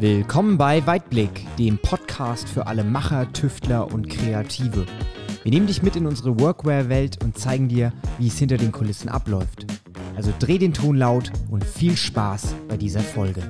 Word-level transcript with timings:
Willkommen 0.00 0.56
bei 0.56 0.86
Weitblick, 0.86 1.46
dem 1.58 1.76
Podcast 1.76 2.48
für 2.48 2.66
alle 2.66 2.84
Macher, 2.84 3.30
Tüftler 3.34 3.92
und 3.92 4.08
Kreative. 4.08 4.86
Wir 5.42 5.52
nehmen 5.52 5.66
dich 5.66 5.82
mit 5.82 5.94
in 5.94 6.06
unsere 6.06 6.40
Workwear-Welt 6.40 7.22
und 7.22 7.36
zeigen 7.36 7.68
dir, 7.68 7.92
wie 8.16 8.28
es 8.28 8.38
hinter 8.38 8.56
den 8.56 8.72
Kulissen 8.72 9.10
abläuft. 9.10 9.66
Also 10.16 10.32
dreh 10.38 10.56
den 10.56 10.72
Ton 10.72 10.96
laut 10.96 11.30
und 11.50 11.66
viel 11.66 11.98
Spaß 11.98 12.54
bei 12.66 12.78
dieser 12.78 13.00
Folge. 13.00 13.42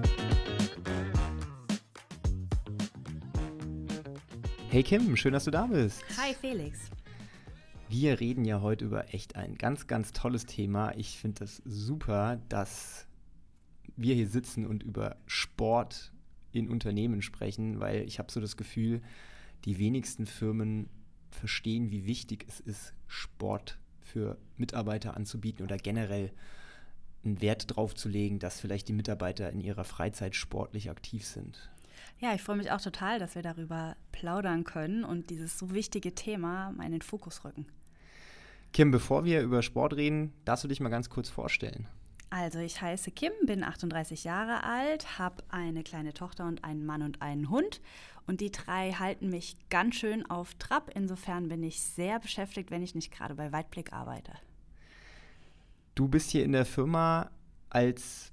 Hey 4.71 4.83
Kim, 4.83 5.17
schön, 5.17 5.33
dass 5.33 5.45
du 5.45 5.53
da 5.53 5.67
bist. 5.67 6.03
Hi 6.21 6.35
Felix. 6.35 6.81
Wir 7.89 8.19
reden 8.19 8.45
ja 8.45 8.61
heute 8.61 8.87
über 8.87 9.15
echt 9.15 9.37
ein 9.37 9.55
ganz, 9.55 9.87
ganz 9.87 10.13
tolles 10.13 10.47
Thema. 10.47 10.97
Ich 10.97 11.17
finde 11.17 11.45
das 11.45 11.63
super, 11.65 12.41
dass 12.49 13.07
wir 13.95 14.17
hier 14.17 14.27
sitzen 14.27 14.67
und 14.67 14.83
über 14.83 15.15
Sport 15.29 16.11
in 16.53 16.69
Unternehmen 16.69 17.23
sprechen, 17.23 17.81
weil 17.81 18.03
ich 18.03 18.19
habe 18.19 18.31
so 18.31 18.41
das 18.41 18.57
Gefühl, 18.57 19.01
die 19.65 19.79
wenigsten 19.79 20.27
Firmen 20.27 20.89
verstehen, 21.31 21.91
wie 21.91 22.07
wichtig 22.07 22.45
es 22.49 22.61
ist, 22.61 22.95
Sport 23.07 23.79
für 24.01 24.37
Mitarbeiter 24.57 25.17
anzubieten 25.17 25.65
oder 25.65 25.77
generell 25.77 26.33
einen 27.25 27.41
Wert 27.41 27.77
drauf 27.77 27.95
zu 27.95 28.09
legen, 28.09 28.39
dass 28.39 28.61
vielleicht 28.61 28.89
die 28.89 28.93
Mitarbeiter 28.93 29.51
in 29.51 29.61
ihrer 29.61 29.85
Freizeit 29.85 30.35
sportlich 30.35 30.91
aktiv 30.91 31.25
sind. 31.25 31.71
Ja, 32.19 32.35
ich 32.35 32.43
freue 32.43 32.57
mich 32.57 32.71
auch 32.71 32.81
total, 32.81 33.19
dass 33.19 33.35
wir 33.35 33.43
darüber 33.43 33.97
plaudern 34.13 34.65
können 34.65 35.05
und 35.05 35.31
dieses 35.31 35.59
so 35.59 35.73
wichtige 35.73 36.15
Thema 36.15 36.73
mal 36.73 36.85
in 36.85 36.93
den 36.93 37.03
Fokus 37.03 37.45
rücken. 37.45 37.67
Kim, 38.73 38.91
bevor 38.91 39.25
wir 39.25 39.43
über 39.43 39.63
Sport 39.63 39.95
reden, 39.95 40.33
darfst 40.45 40.65
du 40.65 40.69
dich 40.69 40.81
mal 40.81 40.89
ganz 40.89 41.11
kurz 41.11 41.29
vorstellen? 41.29 41.87
Also, 42.31 42.61
ich 42.61 42.81
heiße 42.81 43.11
Kim, 43.11 43.33
bin 43.45 43.65
38 43.65 44.23
Jahre 44.23 44.63
alt, 44.63 45.19
habe 45.19 45.43
eine 45.49 45.83
kleine 45.83 46.15
Tochter 46.15 46.47
und 46.47 46.63
einen 46.63 46.87
Mann 46.87 47.03
und 47.03 47.21
einen 47.21 47.51
Hund. 47.51 47.81
Und 48.29 48.41
die 48.41 48.53
drei 48.53 48.93
halten 48.93 49.31
mich 49.31 49.57
ganz 49.69 49.97
schön 49.97 50.25
auf 50.31 50.55
Trab. 50.55 50.93
Insofern 50.95 51.49
bin 51.49 51.65
ich 51.65 51.81
sehr 51.81 52.21
beschäftigt, 52.21 52.71
wenn 52.71 52.85
ich 52.85 52.95
nicht 52.95 53.13
gerade 53.13 53.35
bei 53.35 53.51
Weitblick 53.51 53.93
arbeite. 53.93 54.33
Du 55.97 56.07
bist 56.07 56.31
hier 56.31 56.45
in 56.45 56.53
der 56.53 56.65
Firma 56.65 57.33
als 57.69 58.33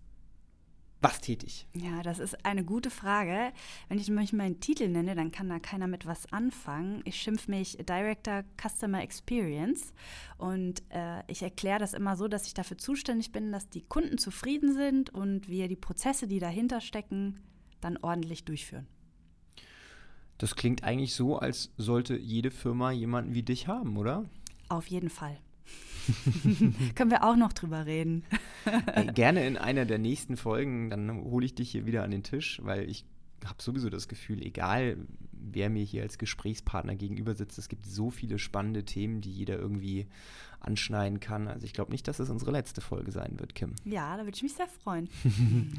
was 1.01 1.21
tätig? 1.21 1.67
Ja, 1.73 2.01
das 2.01 2.19
ist 2.19 2.45
eine 2.45 2.63
gute 2.63 2.89
Frage. 2.89 3.53
Wenn 3.87 3.99
ich 3.99 4.09
mich 4.09 4.33
meinen 4.33 4.59
Titel 4.59 4.87
nenne, 4.87 5.15
dann 5.15 5.31
kann 5.31 5.49
da 5.49 5.59
keiner 5.59 5.87
mit 5.87 6.05
was 6.05 6.31
anfangen. 6.33 7.01
Ich 7.05 7.21
schimpfe 7.21 7.51
mich 7.51 7.77
Director 7.77 8.43
Customer 8.59 9.01
Experience 9.01 9.93
und 10.37 10.81
äh, 10.89 11.21
ich 11.27 11.43
erkläre 11.43 11.79
das 11.79 11.93
immer 11.93 12.15
so, 12.15 12.27
dass 12.27 12.47
ich 12.47 12.53
dafür 12.53 12.77
zuständig 12.77 13.31
bin, 13.31 13.51
dass 13.51 13.69
die 13.69 13.83
Kunden 13.83 14.17
zufrieden 14.17 14.73
sind 14.73 15.11
und 15.11 15.47
wir 15.47 15.67
die 15.67 15.75
Prozesse, 15.75 16.27
die 16.27 16.39
dahinter 16.39 16.81
stecken, 16.81 17.39
dann 17.79 17.97
ordentlich 17.97 18.43
durchführen. 18.43 18.87
Das 20.39 20.55
klingt 20.55 20.83
eigentlich 20.83 21.15
so, 21.15 21.37
als 21.37 21.71
sollte 21.77 22.15
jede 22.15 22.51
Firma 22.51 22.91
jemanden 22.91 23.33
wie 23.33 23.43
dich 23.43 23.67
haben, 23.67 23.97
oder? 23.97 24.25
Auf 24.69 24.87
jeden 24.87 25.09
Fall. 25.09 25.37
Können 26.95 27.11
wir 27.11 27.23
auch 27.23 27.35
noch 27.35 27.53
drüber 27.53 27.85
reden. 27.85 28.23
Ey, 28.93 29.07
gerne 29.07 29.45
in 29.45 29.57
einer 29.57 29.85
der 29.85 29.99
nächsten 29.99 30.37
Folgen, 30.37 30.89
dann 30.89 31.23
hole 31.23 31.45
ich 31.45 31.55
dich 31.55 31.71
hier 31.71 31.85
wieder 31.85 32.03
an 32.03 32.11
den 32.11 32.23
Tisch, 32.23 32.61
weil 32.63 32.89
ich 32.89 33.05
habe 33.45 33.61
sowieso 33.61 33.89
das 33.89 34.07
Gefühl, 34.07 34.41
egal 34.41 34.97
wer 35.31 35.69
mir 35.69 35.83
hier 35.83 36.03
als 36.03 36.17
Gesprächspartner 36.17 36.95
gegenüber 36.95 37.35
sitzt, 37.35 37.57
es 37.57 37.69
gibt 37.69 37.85
so 37.85 38.09
viele 38.09 38.39
spannende 38.39 38.83
Themen, 38.83 39.21
die 39.21 39.31
jeder 39.31 39.57
irgendwie 39.57 40.07
anschneiden 40.59 41.19
kann. 41.19 41.47
Also 41.47 41.65
ich 41.65 41.73
glaube 41.73 41.91
nicht, 41.91 42.07
dass 42.07 42.19
es 42.19 42.29
unsere 42.29 42.51
letzte 42.51 42.81
Folge 42.81 43.11
sein 43.11 43.39
wird, 43.39 43.55
Kim. 43.55 43.73
Ja, 43.85 44.17
da 44.17 44.23
würde 44.23 44.35
ich 44.35 44.43
mich 44.43 44.53
sehr 44.53 44.67
freuen. 44.67 45.09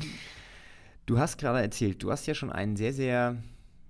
du 1.06 1.18
hast 1.18 1.38
gerade 1.38 1.60
erzählt, 1.60 2.02
du 2.02 2.10
hast 2.10 2.26
ja 2.26 2.34
schon 2.34 2.52
einen 2.52 2.76
sehr, 2.76 2.92
sehr 2.92 3.36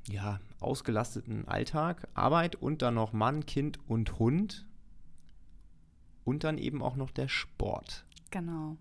ja, 0.08 0.40
ausgelasteten 0.60 1.46
Alltag, 1.46 2.08
Arbeit 2.14 2.56
und 2.56 2.82
dann 2.82 2.94
noch 2.94 3.12
Mann, 3.12 3.46
Kind 3.46 3.78
und 3.86 4.18
Hund 4.18 4.66
und 6.28 6.44
dann 6.44 6.58
eben 6.58 6.82
auch 6.82 6.94
noch 6.94 7.10
der 7.10 7.28
Sport. 7.28 8.04
Genau. 8.30 8.76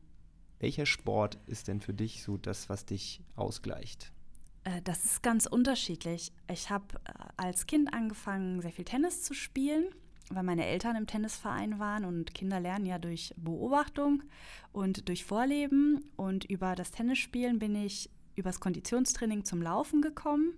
Welcher 0.60 0.86
Sport 0.86 1.40
ist 1.46 1.70
denn 1.70 1.80
für 1.80 1.94
dich 1.94 2.22
so 2.22 2.36
das, 2.36 2.68
was 2.68 2.86
dich 2.86 3.22
ausgleicht? 3.38 4.12
Äh, 4.66 4.82
das 4.82 5.06
ist 5.06 5.24
ganz 5.24 5.46
unterschiedlich. 5.46 6.34
Ich 6.52 6.70
habe 6.70 6.86
äh, 7.06 7.12
als 7.38 7.66
Kind 7.66 7.94
angefangen, 7.94 8.62
sehr 8.62 8.74
viel 8.74 8.84
Tennis 8.84 9.24
zu 9.24 9.34
spielen, 9.34 9.86
weil 10.30 10.44
meine 10.44 10.66
Eltern 10.66 10.98
im 10.98 11.08
Tennisverein 11.08 11.80
waren 11.80 12.04
und 12.04 12.34
Kinder 12.34 12.60
lernen 12.60 12.86
ja 12.86 13.00
durch 13.00 13.34
Beobachtung 13.38 14.24
und 14.74 15.08
durch 15.08 15.24
Vorleben. 15.24 16.04
Und 16.18 16.44
über 16.44 16.76
das 16.76 16.92
Tennisspielen 16.92 17.60
bin 17.60 17.76
ich 17.76 18.10
übers 18.36 18.60
Konditionstraining 18.60 19.46
zum 19.46 19.62
Laufen 19.62 20.02
gekommen. 20.02 20.52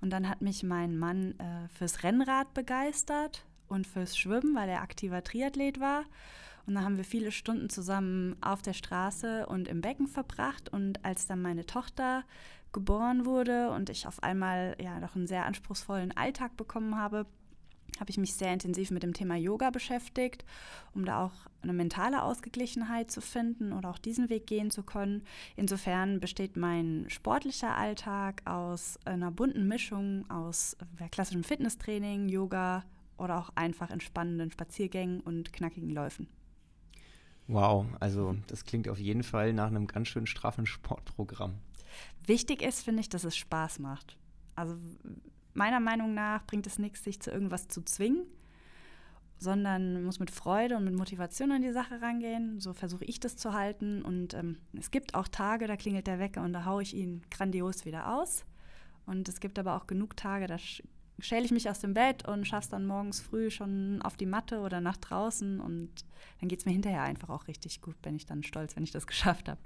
Und 0.00 0.08
dann 0.08 0.30
hat 0.30 0.40
mich 0.40 0.62
mein 0.62 0.96
Mann 0.96 1.38
äh, 1.38 1.68
fürs 1.68 2.02
Rennrad 2.02 2.54
begeistert 2.54 3.44
und 3.72 3.86
fürs 3.86 4.16
Schwimmen, 4.16 4.54
weil 4.54 4.68
er 4.68 4.82
aktiver 4.82 5.24
Triathlet 5.24 5.80
war. 5.80 6.04
Und 6.66 6.74
da 6.74 6.82
haben 6.82 6.96
wir 6.96 7.04
viele 7.04 7.32
Stunden 7.32 7.70
zusammen 7.70 8.36
auf 8.40 8.62
der 8.62 8.74
Straße 8.74 9.46
und 9.46 9.66
im 9.66 9.80
Becken 9.80 10.06
verbracht. 10.06 10.68
Und 10.68 11.04
als 11.04 11.26
dann 11.26 11.42
meine 11.42 11.66
Tochter 11.66 12.22
geboren 12.72 13.26
wurde 13.26 13.70
und 13.70 13.90
ich 13.90 14.06
auf 14.06 14.22
einmal 14.22 14.76
ja 14.80 15.00
noch 15.00 15.16
einen 15.16 15.26
sehr 15.26 15.44
anspruchsvollen 15.46 16.16
Alltag 16.16 16.56
bekommen 16.56 16.96
habe, 16.96 17.26
habe 18.00 18.10
ich 18.10 18.16
mich 18.16 18.34
sehr 18.34 18.52
intensiv 18.52 18.90
mit 18.90 19.02
dem 19.02 19.12
Thema 19.12 19.36
Yoga 19.36 19.70
beschäftigt, 19.70 20.44
um 20.94 21.04
da 21.04 21.24
auch 21.24 21.32
eine 21.62 21.74
mentale 21.74 22.22
Ausgeglichenheit 22.22 23.10
zu 23.10 23.20
finden 23.20 23.72
oder 23.72 23.90
auch 23.90 23.98
diesen 23.98 24.30
Weg 24.30 24.46
gehen 24.46 24.70
zu 24.70 24.82
können. 24.82 25.24
Insofern 25.56 26.18
besteht 26.18 26.56
mein 26.56 27.04
sportlicher 27.08 27.76
Alltag 27.76 28.42
aus 28.46 28.98
einer 29.04 29.30
bunten 29.30 29.68
Mischung 29.68 30.28
aus 30.30 30.76
klassischem 31.10 31.44
Fitnesstraining, 31.44 32.28
Yoga 32.28 32.84
oder 33.16 33.38
auch 33.38 33.50
einfach 33.54 33.90
entspannenden 33.90 34.50
Spaziergängen 34.50 35.20
und 35.20 35.52
knackigen 35.52 35.90
Läufen. 35.90 36.28
Wow, 37.48 37.86
also 38.00 38.36
das 38.46 38.64
klingt 38.64 38.88
auf 38.88 38.98
jeden 38.98 39.22
Fall 39.22 39.52
nach 39.52 39.66
einem 39.66 39.86
ganz 39.86 40.08
schön 40.08 40.26
straffen 40.26 40.66
Sportprogramm. 40.66 41.54
Wichtig 42.26 42.62
ist, 42.62 42.82
finde 42.82 43.00
ich, 43.00 43.08
dass 43.08 43.24
es 43.24 43.36
Spaß 43.36 43.78
macht. 43.80 44.16
Also 44.54 44.76
meiner 45.54 45.80
Meinung 45.80 46.14
nach 46.14 46.46
bringt 46.46 46.66
es 46.66 46.78
nichts, 46.78 47.04
sich 47.04 47.20
zu 47.20 47.30
irgendwas 47.30 47.68
zu 47.68 47.82
zwingen, 47.82 48.26
sondern 49.38 49.94
man 49.94 50.04
muss 50.04 50.20
mit 50.20 50.30
Freude 50.30 50.76
und 50.76 50.84
mit 50.84 50.94
Motivation 50.94 51.52
an 51.52 51.62
die 51.62 51.72
Sache 51.72 52.00
rangehen. 52.00 52.60
So 52.60 52.72
versuche 52.72 53.04
ich 53.04 53.18
das 53.18 53.36
zu 53.36 53.52
halten. 53.52 54.02
Und 54.02 54.34
ähm, 54.34 54.58
es 54.78 54.90
gibt 54.90 55.14
auch 55.14 55.28
Tage, 55.28 55.66
da 55.66 55.76
klingelt 55.76 56.06
der 56.06 56.18
Wecker 56.18 56.42
und 56.42 56.52
da 56.52 56.64
haue 56.64 56.82
ich 56.82 56.94
ihn 56.94 57.22
grandios 57.30 57.84
wieder 57.84 58.16
aus. 58.16 58.44
Und 59.04 59.28
es 59.28 59.40
gibt 59.40 59.58
aber 59.58 59.76
auch 59.76 59.88
genug 59.88 60.16
Tage, 60.16 60.46
da 60.46 60.56
schäle 61.18 61.44
ich 61.44 61.50
mich 61.50 61.68
aus 61.68 61.80
dem 61.80 61.94
Bett 61.94 62.26
und 62.26 62.46
schaffe 62.46 62.64
es 62.64 62.68
dann 62.70 62.86
morgens 62.86 63.20
früh 63.20 63.50
schon 63.50 64.02
auf 64.02 64.16
die 64.16 64.26
Matte 64.26 64.60
oder 64.60 64.80
nach 64.80 64.96
draußen 64.96 65.60
und 65.60 65.90
dann 66.40 66.48
geht 66.48 66.60
es 66.60 66.66
mir 66.66 66.72
hinterher 66.72 67.02
einfach 67.02 67.28
auch 67.28 67.48
richtig 67.48 67.80
gut, 67.80 68.00
bin 68.02 68.16
ich 68.16 68.26
dann 68.26 68.42
stolz, 68.42 68.76
wenn 68.76 68.84
ich 68.84 68.90
das 68.90 69.06
geschafft 69.06 69.48
habe. 69.48 69.60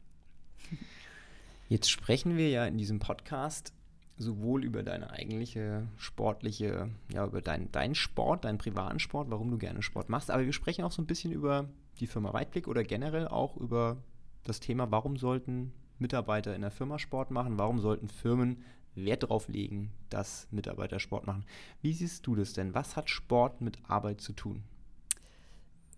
Jetzt 1.69 1.91
sprechen 1.91 2.37
wir 2.37 2.49
ja 2.49 2.67
in 2.67 2.79
diesem 2.79 2.99
Podcast 2.99 3.73
sowohl 4.19 4.65
über 4.65 4.83
deine 4.83 5.11
eigentliche 5.11 5.87
sportliche, 5.97 6.91
ja, 7.12 7.27
über 7.27 7.43
deinen 7.43 7.71
dein 7.73 7.95
Sport, 7.95 8.45
deinen 8.45 8.59
privaten 8.59 8.99
Sport, 8.99 9.31
warum 9.31 9.51
du 9.51 9.59
gerne 9.59 9.83
Sport 9.83 10.09
machst, 10.09 10.31
aber 10.31 10.45
wir 10.45 10.53
sprechen 10.53 10.84
auch 10.84 10.93
so 10.93 11.03
ein 11.03 11.07
bisschen 11.07 11.33
über 11.33 11.69
die 12.01 12.07
Firma 12.07 12.33
Weitblick 12.33 12.69
oder 12.69 12.83
generell 12.83 13.28
auch 13.28 13.57
über 13.57 13.99
das 14.45 14.61
Thema, 14.61 14.91
warum 14.91 15.17
sollten 15.17 15.73
Mitarbeiter 15.99 16.55
in 16.55 16.63
der 16.63 16.71
Firma 16.71 16.99
Sport 16.99 17.31
machen, 17.31 17.59
warum 17.59 17.78
sollten 17.78 18.09
Firmen 18.09 18.63
Wert 18.97 19.23
darauf 19.23 19.49
legen, 19.49 19.93
dass 20.11 20.49
Mitarbeiter 20.51 20.99
Sport 20.99 21.27
machen. 21.27 21.45
Wie 21.83 21.93
siehst 21.93 22.27
du 22.27 22.34
das 22.34 22.53
denn? 22.53 22.75
Was 22.75 22.97
hat 22.97 23.11
Sport 23.11 23.61
mit 23.61 23.79
Arbeit 23.89 24.21
zu 24.21 24.33
tun? 24.33 24.62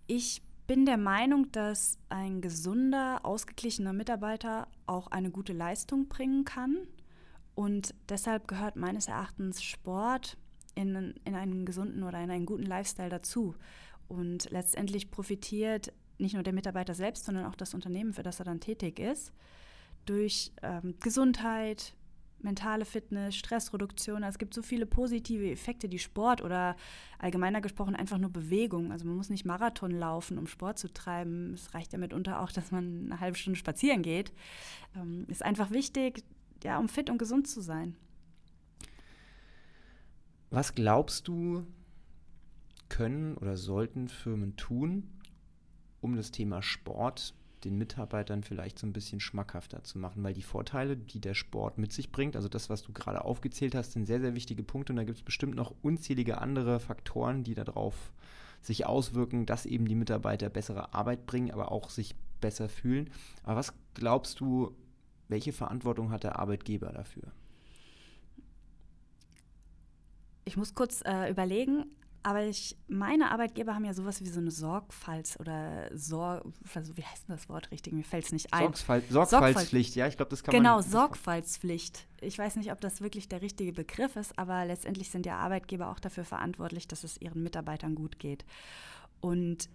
Ich 0.06 0.43
bin 0.67 0.85
der 0.85 0.99
Meinung, 0.99 1.50
dass 1.53 1.99
ein 2.09 2.41
gesunder, 2.41 3.21
ausgeglichener 3.25 3.93
Mitarbeiter 3.93 4.69
auch 4.87 5.06
eine 5.09 5.31
gute 5.31 5.53
Leistung 5.53 6.09
bringen 6.09 6.45
kann. 6.45 6.77
Und 7.55 7.95
deshalb 8.09 8.47
gehört 8.47 8.77
meines 8.77 9.09
Erachtens 9.09 9.62
Sport 9.62 10.37
in, 10.75 11.15
in 11.25 11.35
einen 11.35 11.65
gesunden 11.65 12.03
oder 12.03 12.23
in 12.23 12.31
einen 12.31 12.47
guten 12.47 12.67
Lifestyle 12.67 13.09
dazu. 13.09 13.55
Und 14.09 14.51
letztendlich 14.51 15.11
profitiert 15.11 15.93
nicht 16.19 16.35
nur 16.35 16.43
der 16.43 16.53
Mitarbeiter 16.53 16.94
selbst, 16.94 17.25
sondern 17.25 17.47
auch 17.47 17.55
das 17.55 17.75
Unternehmen, 17.75 18.12
für 18.12 18.23
das 18.23 18.39
er 18.39 18.44
dann 18.44 18.61
tätig 18.61 18.99
ist, 18.99 19.33
durch 20.05 20.53
ähm, 20.62 20.94
Gesundheit, 21.01 21.94
mentale 22.40 22.85
Fitness, 22.85 23.37
Stressreduktion. 23.37 24.23
Es 24.23 24.38
gibt 24.38 24.55
so 24.55 24.62
viele 24.62 24.87
positive 24.87 25.50
Effekte, 25.50 25.88
die 25.88 25.99
Sport 25.99 26.43
oder 26.43 26.76
allgemeiner 27.19 27.61
gesprochen 27.61 27.96
einfach 27.96 28.19
nur 28.19 28.31
Bewegung. 28.31 28.93
Also 28.93 29.06
man 29.06 29.17
muss 29.17 29.31
nicht 29.31 29.44
Marathon 29.44 29.90
laufen, 29.90 30.38
um 30.38 30.46
Sport 30.46 30.79
zu 30.79 30.93
treiben. 30.93 31.55
Es 31.55 31.75
reicht 31.75 31.93
ja 31.93 31.99
mitunter 31.99 32.40
auch, 32.40 32.52
dass 32.52 32.70
man 32.70 33.06
eine 33.06 33.20
halbe 33.20 33.37
Stunde 33.37 33.58
spazieren 33.58 34.02
geht. 34.02 34.32
Ähm, 34.96 35.26
ist 35.29 35.44
einfach 35.44 35.70
wichtig, 35.70 36.23
ja, 36.62 36.79
um 36.79 36.88
fit 36.88 37.11
und 37.11 37.19
gesund 37.19 37.49
zu 37.49 37.61
sein. 37.61 37.96
Was 40.50 40.75
glaubst 40.75 41.29
du, 41.29 41.67
können 42.88 43.37
oder 43.37 43.56
sollten 43.56 44.08
Firmen 44.08 44.56
tun, 44.56 45.11
um 46.00 46.17
das 46.17 46.31
Thema 46.31 46.62
Sport 46.62 47.34
den 47.64 47.76
Mitarbeitern 47.78 48.43
vielleicht 48.43 48.78
so 48.78 48.87
ein 48.87 48.93
bisschen 48.93 49.20
schmackhafter 49.20 49.82
zu 49.84 49.99
machen, 49.99 50.22
weil 50.22 50.34
die 50.34 50.43
Vorteile, 50.43 50.96
die 50.96 51.20
der 51.20 51.34
Sport 51.34 51.78
mit 51.78 51.93
sich 51.93 52.12
bringt, 52.12 52.37
also 52.37 52.49
das, 52.49 52.70
was 52.70 52.82
du 52.82 52.93
gerade 52.93 53.25
aufgezählt 53.25 53.75
hast, 53.75 53.93
sind 53.93 54.06
sehr, 54.06 54.20
sehr 54.20 54.34
wichtige 54.34 54.62
Punkte 54.62 54.93
und 54.93 54.96
da 54.96 55.05
gibt 55.05 55.19
es 55.19 55.25
bestimmt 55.25 55.55
noch 55.55 55.75
unzählige 55.82 56.40
andere 56.40 56.81
Faktoren, 56.81 57.44
die 57.44 57.55
darauf 57.55 58.12
sich 58.60 58.87
auswirken, 58.87 59.46
dass 59.46 59.66
eben 59.66 59.87
die 59.87 59.94
Mitarbeiter 59.94 60.50
bessere 60.50 60.94
Arbeit 60.94 61.26
bringen, 61.26 61.50
aber 61.50 61.70
auch 61.72 61.90
sich 61.90 62.14
besser 62.40 62.69
fühlen. 62.69 63.10
Aber 63.43 63.56
was 63.56 63.72
glaubst 63.94 64.40
du, 64.40 64.75
welche 65.28 65.52
Verantwortung 65.52 66.10
hat 66.10 66.25
der 66.25 66.38
Arbeitgeber 66.38 66.93
dafür? 66.93 67.32
Ich 70.44 70.56
muss 70.56 70.75
kurz 70.75 71.02
äh, 71.05 71.31
überlegen, 71.31 71.84
aber 72.29 72.45
ich, 72.45 72.77
meine 72.89 73.31
Arbeitgeber 73.31 73.75
haben 73.75 73.87
ja 73.87 73.95
sowas 73.95 74.21
wie 74.21 74.29
so 74.29 74.39
eine 74.39 74.51
Sorgfalts- 74.51 75.41
oder 75.41 75.89
Sorg, 75.97 76.45
also 76.75 76.95
wie 76.99 77.03
heißt 77.03 77.27
denn 77.27 77.35
das 77.35 77.49
Wort 77.49 77.71
richtig? 77.71 77.95
Mir 77.95 78.05
fällt 78.05 78.27
es 78.27 78.33
nicht 78.33 78.53
ein. 78.53 78.65
Sorgfalt, 78.65 79.09
Sorgfaltspflicht, 79.09 79.97
ja, 79.97 80.07
ich 80.07 80.19
glaube, 80.19 80.29
das 80.29 80.43
kann 80.43 80.53
genau, 80.53 80.75
man. 80.77 80.85
Genau, 80.85 80.91
Sorgfaltspflicht. 80.91 82.07
Ich 82.21 82.39
weiß 82.39 82.57
nicht, 82.57 82.71
ob 82.71 82.83
das 82.83 83.01
wirklich 83.01 83.31
der 83.31 83.41
richtige 83.41 83.73
Begriff 83.73 84.15
ist, 84.17 84.39
aber 84.39 84.67
letztendlich 84.67 85.09
sind 85.09 85.25
ja 85.25 85.39
Arbeitgeber 85.39 85.89
auch 85.89 86.01
dafür 86.01 86.27
verantwortlich, 86.27 86.87
dass 86.87 87.03
es 87.03 87.19
ihren 87.19 87.43
Mitarbeitern 87.43 87.95
gut 87.95 88.19
geht. 88.19 88.45
Und 89.23 89.71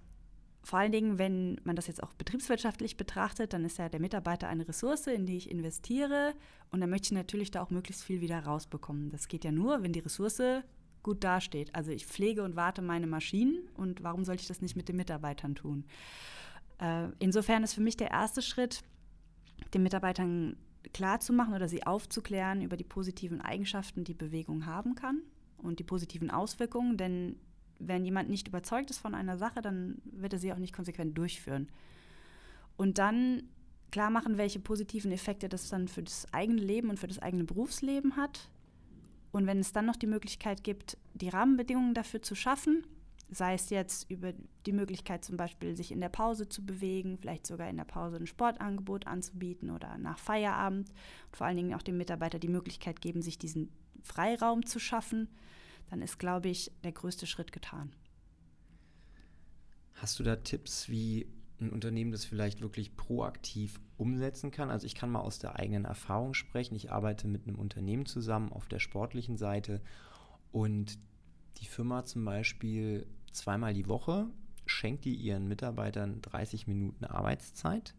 vor 0.62 0.78
allen 0.78 0.92
Dingen, 0.92 1.18
wenn 1.18 1.60
man 1.64 1.76
das 1.76 1.88
jetzt 1.88 2.04
auch 2.04 2.14
betriebswirtschaftlich 2.14 2.98
betrachtet, 2.98 3.54
dann 3.54 3.66
ist 3.66 3.80
ja 3.80 3.90
der 3.90 4.00
Mitarbeiter 4.00 4.48
eine 4.48 4.68
Ressource, 4.68 5.08
in 5.08 5.26
die 5.26 5.38
ich 5.38 5.50
investiere. 5.50 6.36
Und 6.70 6.82
dann 6.82 6.92
möchte 6.92 7.08
ich 7.08 7.14
natürlich 7.14 7.50
da 7.50 7.64
auch 7.64 7.72
möglichst 7.72 8.04
viel 8.04 8.22
wieder 8.22 8.46
rausbekommen. 8.46 9.10
Das 9.10 9.28
geht 9.28 9.44
ja 9.44 9.52
nur, 9.52 9.82
wenn 9.82 9.92
die 9.92 10.02
Ressource 10.02 10.62
gut 11.04 11.24
dasteht. 11.24 11.76
Also 11.76 11.92
ich 11.92 12.06
pflege 12.06 12.44
und 12.44 12.56
warte 12.56 12.82
meine 12.82 13.08
Maschinen 13.08 13.68
und 13.76 14.04
warum 14.04 14.24
sollte 14.24 14.42
ich 14.42 14.48
das 14.48 14.62
nicht 14.62 14.76
mit 14.76 14.88
den 14.88 14.96
Mitarbeitern 14.96 15.54
tun? 15.56 15.86
Äh, 16.80 17.10
insofern 17.20 17.64
ist 17.64 17.74
für 17.74 17.82
mich 17.82 17.98
der 17.98 18.12
erste 18.12 18.42
Schritt, 18.42 18.82
den 19.74 19.84
Mitarbeitern 19.84 20.56
klarzumachen 20.94 21.54
oder 21.54 21.68
sie 21.68 21.86
aufzuklären 21.86 22.62
über 22.62 22.78
die 22.78 22.84
positiven 22.84 23.42
Eigenschaften, 23.42 24.04
die 24.04 24.14
Bewegung 24.14 24.66
haben 24.66 24.96
kann 24.96 25.22
und 25.58 25.80
die 25.80 25.84
positiven 25.84 26.32
Auswirkungen. 26.32 26.98
Denn 26.98 27.38
wenn 27.80 28.06
jemand 28.06 28.30
nicht 28.30 28.48
überzeugt 28.48 28.90
ist 28.90 28.98
von 28.98 29.16
einer 29.16 29.38
Sache, 29.38 29.62
dann 29.62 30.02
wird 30.06 30.34
er 30.34 30.40
sie 30.40 30.52
auch 30.54 30.58
nicht 30.58 30.74
konsequent 30.74 31.18
durchführen. 31.18 31.70
Und 32.76 32.98
dann 32.98 33.44
klar 33.92 34.10
machen, 34.10 34.38
welche 34.38 34.60
positiven 34.60 35.12
Effekte 35.12 35.48
das 35.48 35.70
dann 35.70 35.88
für 35.88 36.04
das 36.04 36.32
eigene 36.34 36.62
Leben 36.62 36.90
und 36.90 37.00
für 37.00 37.08
das 37.08 37.20
eigene 37.20 37.44
Berufsleben 37.44 38.16
hat 38.16 38.50
und 39.34 39.48
wenn 39.48 39.60
es 39.60 39.74
dann 39.74 39.88
noch 39.88 39.96
die 39.96 40.08
Möglichkeit 40.08 40.64
gibt, 40.64 40.96
die 41.16 41.28
Rahmenbedingungen 41.28 41.96
dafür 41.96 42.22
zu 42.22 42.36
schaffen, 42.36 42.86
sei 43.32 43.56
es 43.56 43.72
jetzt 43.72 44.10
über 44.12 44.32
die 44.68 44.72
Möglichkeit 44.72 45.26
zum 45.26 45.38
Beispiel, 45.38 45.76
sich 45.76 45.92
in 45.92 46.00
der 46.00 46.10
Pause 46.10 46.48
zu 46.48 46.64
bewegen, 46.64 47.18
vielleicht 47.18 47.48
sogar 47.48 47.68
in 47.68 47.78
der 47.78 47.84
Pause 47.84 48.18
ein 48.18 48.28
Sportangebot 48.28 49.08
anzubieten 49.08 49.72
oder 49.72 49.98
nach 49.98 50.20
Feierabend 50.20 50.90
und 50.90 51.36
vor 51.36 51.48
allen 51.48 51.58
Dingen 51.58 51.74
auch 51.74 51.82
dem 51.82 51.98
Mitarbeiter 51.98 52.38
die 52.38 52.48
Möglichkeit 52.48 53.02
geben, 53.02 53.24
sich 53.24 53.40
diesen 53.40 53.72
Freiraum 54.04 54.68
zu 54.68 54.78
schaffen, 54.80 55.28
dann 55.90 56.04
ist, 56.04 56.20
glaube 56.20 56.50
ich, 56.50 56.72
der 56.84 56.92
größte 56.92 57.26
Schritt 57.26 57.52
getan. 57.52 57.92
Hast 59.96 60.20
du 60.20 60.24
da 60.24 60.36
Tipps, 60.36 60.90
wie 60.90 61.26
ein 61.64 61.72
Unternehmen 61.72 62.12
das 62.12 62.26
vielleicht 62.26 62.62
wirklich 62.62 62.96
proaktiv 62.96 63.80
umsetzen 63.98 64.52
kann. 64.52 64.70
Also 64.70 64.86
ich 64.86 64.96
kann 64.96 65.10
mal 65.10 65.22
aus 65.22 65.40
der 65.40 65.58
eigenen 65.58 65.86
Erfahrung 65.86 66.34
sprechen. 66.34 66.76
Ich 66.76 66.92
arbeite 66.92 67.28
mit 67.28 67.48
einem 67.48 67.58
Unternehmen 67.58 68.06
zusammen 68.06 68.52
auf 68.52 68.68
der 68.68 68.80
sportlichen 68.80 69.38
Seite 69.38 69.82
und 70.52 70.98
die 71.58 71.66
Firma 71.66 72.06
zum 72.06 72.26
Beispiel 72.26 73.08
zweimal 73.32 73.74
die 73.74 73.88
Woche 73.88 74.28
schenkt 74.66 75.06
die 75.06 75.16
ihren 75.16 75.48
Mitarbeitern 75.48 76.22
30 76.22 76.68
Minuten 76.68 77.06
Arbeitszeit, 77.06 77.96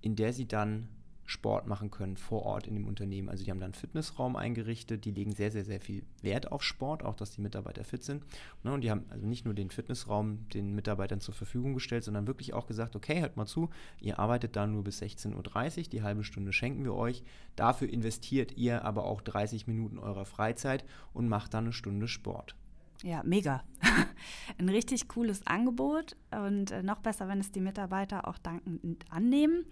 in 0.00 0.16
der 0.16 0.32
sie 0.32 0.48
dann 0.48 0.88
Sport 1.30 1.66
machen 1.66 1.90
können 1.90 2.16
vor 2.16 2.42
Ort 2.42 2.66
in 2.66 2.74
dem 2.74 2.86
Unternehmen. 2.86 3.28
Also 3.28 3.44
die 3.44 3.50
haben 3.50 3.60
dann 3.60 3.68
einen 3.68 3.74
Fitnessraum 3.74 4.34
eingerichtet, 4.34 5.04
die 5.04 5.12
legen 5.12 5.32
sehr, 5.32 5.50
sehr, 5.50 5.64
sehr 5.64 5.80
viel 5.80 6.02
Wert 6.22 6.50
auf 6.50 6.64
Sport, 6.64 7.04
auch 7.04 7.14
dass 7.14 7.30
die 7.30 7.40
Mitarbeiter 7.40 7.84
fit 7.84 8.02
sind. 8.02 8.24
Ne, 8.64 8.72
und 8.72 8.80
die 8.82 8.90
haben 8.90 9.04
also 9.10 9.26
nicht 9.26 9.44
nur 9.44 9.54
den 9.54 9.70
Fitnessraum 9.70 10.48
den 10.48 10.74
Mitarbeitern 10.74 11.20
zur 11.20 11.34
Verfügung 11.34 11.74
gestellt, 11.74 12.04
sondern 12.04 12.26
wirklich 12.26 12.52
auch 12.52 12.66
gesagt, 12.66 12.96
okay, 12.96 13.20
hört 13.20 13.36
mal 13.36 13.46
zu, 13.46 13.70
ihr 14.00 14.18
arbeitet 14.18 14.56
da 14.56 14.66
nur 14.66 14.82
bis 14.82 15.00
16.30 15.00 15.78
Uhr, 15.78 15.82
die 15.84 16.02
halbe 16.02 16.24
Stunde 16.24 16.52
schenken 16.52 16.84
wir 16.84 16.94
euch. 16.94 17.22
Dafür 17.54 17.88
investiert 17.88 18.56
ihr 18.56 18.84
aber 18.84 19.04
auch 19.04 19.20
30 19.20 19.68
Minuten 19.68 19.98
eurer 19.98 20.24
Freizeit 20.24 20.84
und 21.12 21.28
macht 21.28 21.54
dann 21.54 21.64
eine 21.64 21.72
Stunde 21.72 22.08
Sport. 22.08 22.56
Ja, 23.02 23.22
mega. 23.24 23.62
Ein 24.58 24.68
richtig 24.68 25.08
cooles 25.08 25.46
Angebot 25.46 26.16
und 26.32 26.70
äh, 26.70 26.82
noch 26.82 26.98
besser, 26.98 27.28
wenn 27.28 27.40
es 27.40 27.50
die 27.50 27.60
Mitarbeiter 27.60 28.28
auch 28.28 28.38
dankend 28.38 29.04
annehmen. 29.10 29.64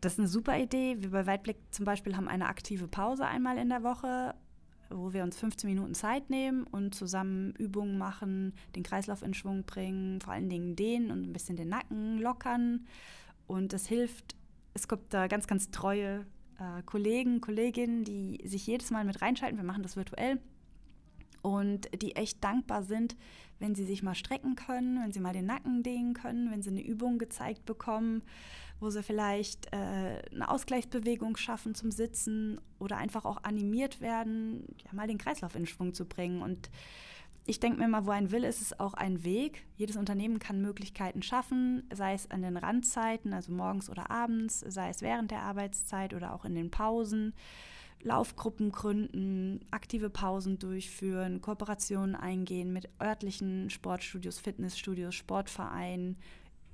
Das 0.00 0.12
ist 0.12 0.18
eine 0.18 0.28
super 0.28 0.58
Idee. 0.58 0.96
Wir 1.00 1.10
bei 1.10 1.26
Weitblick 1.26 1.56
zum 1.70 1.84
Beispiel 1.84 2.16
haben 2.16 2.28
eine 2.28 2.46
aktive 2.46 2.86
Pause 2.86 3.26
einmal 3.26 3.58
in 3.58 3.68
der 3.68 3.82
Woche, 3.82 4.34
wo 4.90 5.12
wir 5.12 5.24
uns 5.24 5.36
15 5.38 5.68
Minuten 5.68 5.94
Zeit 5.94 6.30
nehmen 6.30 6.64
und 6.64 6.94
zusammen 6.94 7.52
Übungen 7.56 7.98
machen, 7.98 8.54
den 8.76 8.82
Kreislauf 8.82 9.22
in 9.22 9.34
Schwung 9.34 9.64
bringen, 9.64 10.20
vor 10.20 10.32
allen 10.32 10.48
Dingen 10.48 10.76
dehnen 10.76 11.10
und 11.10 11.22
ein 11.22 11.32
bisschen 11.32 11.56
den 11.56 11.68
Nacken 11.68 12.18
lockern. 12.18 12.86
Und 13.46 13.72
das 13.72 13.86
hilft, 13.86 14.36
es 14.74 14.86
gibt 14.86 15.12
da 15.12 15.26
ganz, 15.26 15.46
ganz 15.46 15.70
treue 15.70 16.26
äh, 16.58 16.82
Kollegen, 16.84 17.40
Kolleginnen, 17.40 18.04
die 18.04 18.40
sich 18.44 18.66
jedes 18.66 18.90
Mal 18.90 19.04
mit 19.04 19.20
reinschalten. 19.20 19.58
Wir 19.58 19.64
machen 19.64 19.82
das 19.82 19.96
virtuell 19.96 20.38
und 21.42 21.88
die 22.02 22.16
echt 22.16 22.42
dankbar 22.42 22.82
sind, 22.82 23.16
wenn 23.58 23.74
sie 23.74 23.84
sich 23.84 24.02
mal 24.02 24.14
strecken 24.14 24.54
können, 24.54 25.02
wenn 25.02 25.12
sie 25.12 25.20
mal 25.20 25.32
den 25.32 25.46
Nacken 25.46 25.82
dehnen 25.82 26.14
können, 26.14 26.50
wenn 26.50 26.62
sie 26.62 26.70
eine 26.70 26.84
Übung 26.84 27.18
gezeigt 27.18 27.64
bekommen 27.64 28.22
wo 28.80 28.90
sie 28.90 29.02
vielleicht 29.02 29.72
äh, 29.72 30.22
eine 30.32 30.48
Ausgleichsbewegung 30.48 31.36
schaffen 31.36 31.74
zum 31.74 31.90
Sitzen 31.90 32.60
oder 32.78 32.96
einfach 32.96 33.24
auch 33.24 33.42
animiert 33.42 34.00
werden, 34.00 34.64
ja, 34.84 34.92
mal 34.92 35.08
den 35.08 35.18
Kreislauf 35.18 35.54
in 35.54 35.66
Schwung 35.66 35.94
zu 35.94 36.04
bringen. 36.04 36.42
Und 36.42 36.70
ich 37.46 37.60
denke 37.60 37.78
mir 37.78 37.88
mal, 37.88 38.06
wo 38.06 38.10
ein 38.10 38.30
Will 38.30 38.44
ist, 38.44 38.60
ist 38.60 38.78
auch 38.78 38.94
ein 38.94 39.24
Weg. 39.24 39.64
Jedes 39.76 39.96
Unternehmen 39.96 40.38
kann 40.38 40.60
Möglichkeiten 40.60 41.22
schaffen, 41.22 41.82
sei 41.92 42.14
es 42.14 42.30
an 42.30 42.42
den 42.42 42.56
Randzeiten, 42.56 43.32
also 43.32 43.52
morgens 43.52 43.90
oder 43.90 44.10
abends, 44.10 44.60
sei 44.60 44.90
es 44.90 45.02
während 45.02 45.30
der 45.30 45.42
Arbeitszeit 45.42 46.14
oder 46.14 46.34
auch 46.34 46.44
in 46.44 46.54
den 46.54 46.70
Pausen. 46.70 47.34
Laufgruppen 48.02 48.70
gründen, 48.70 49.60
aktive 49.70 50.08
Pausen 50.08 50.58
durchführen, 50.58 51.40
Kooperationen 51.40 52.14
eingehen 52.14 52.72
mit 52.72 52.88
örtlichen 53.02 53.70
Sportstudios, 53.70 54.38
Fitnessstudios, 54.38 55.14
Sportvereinen, 55.14 56.16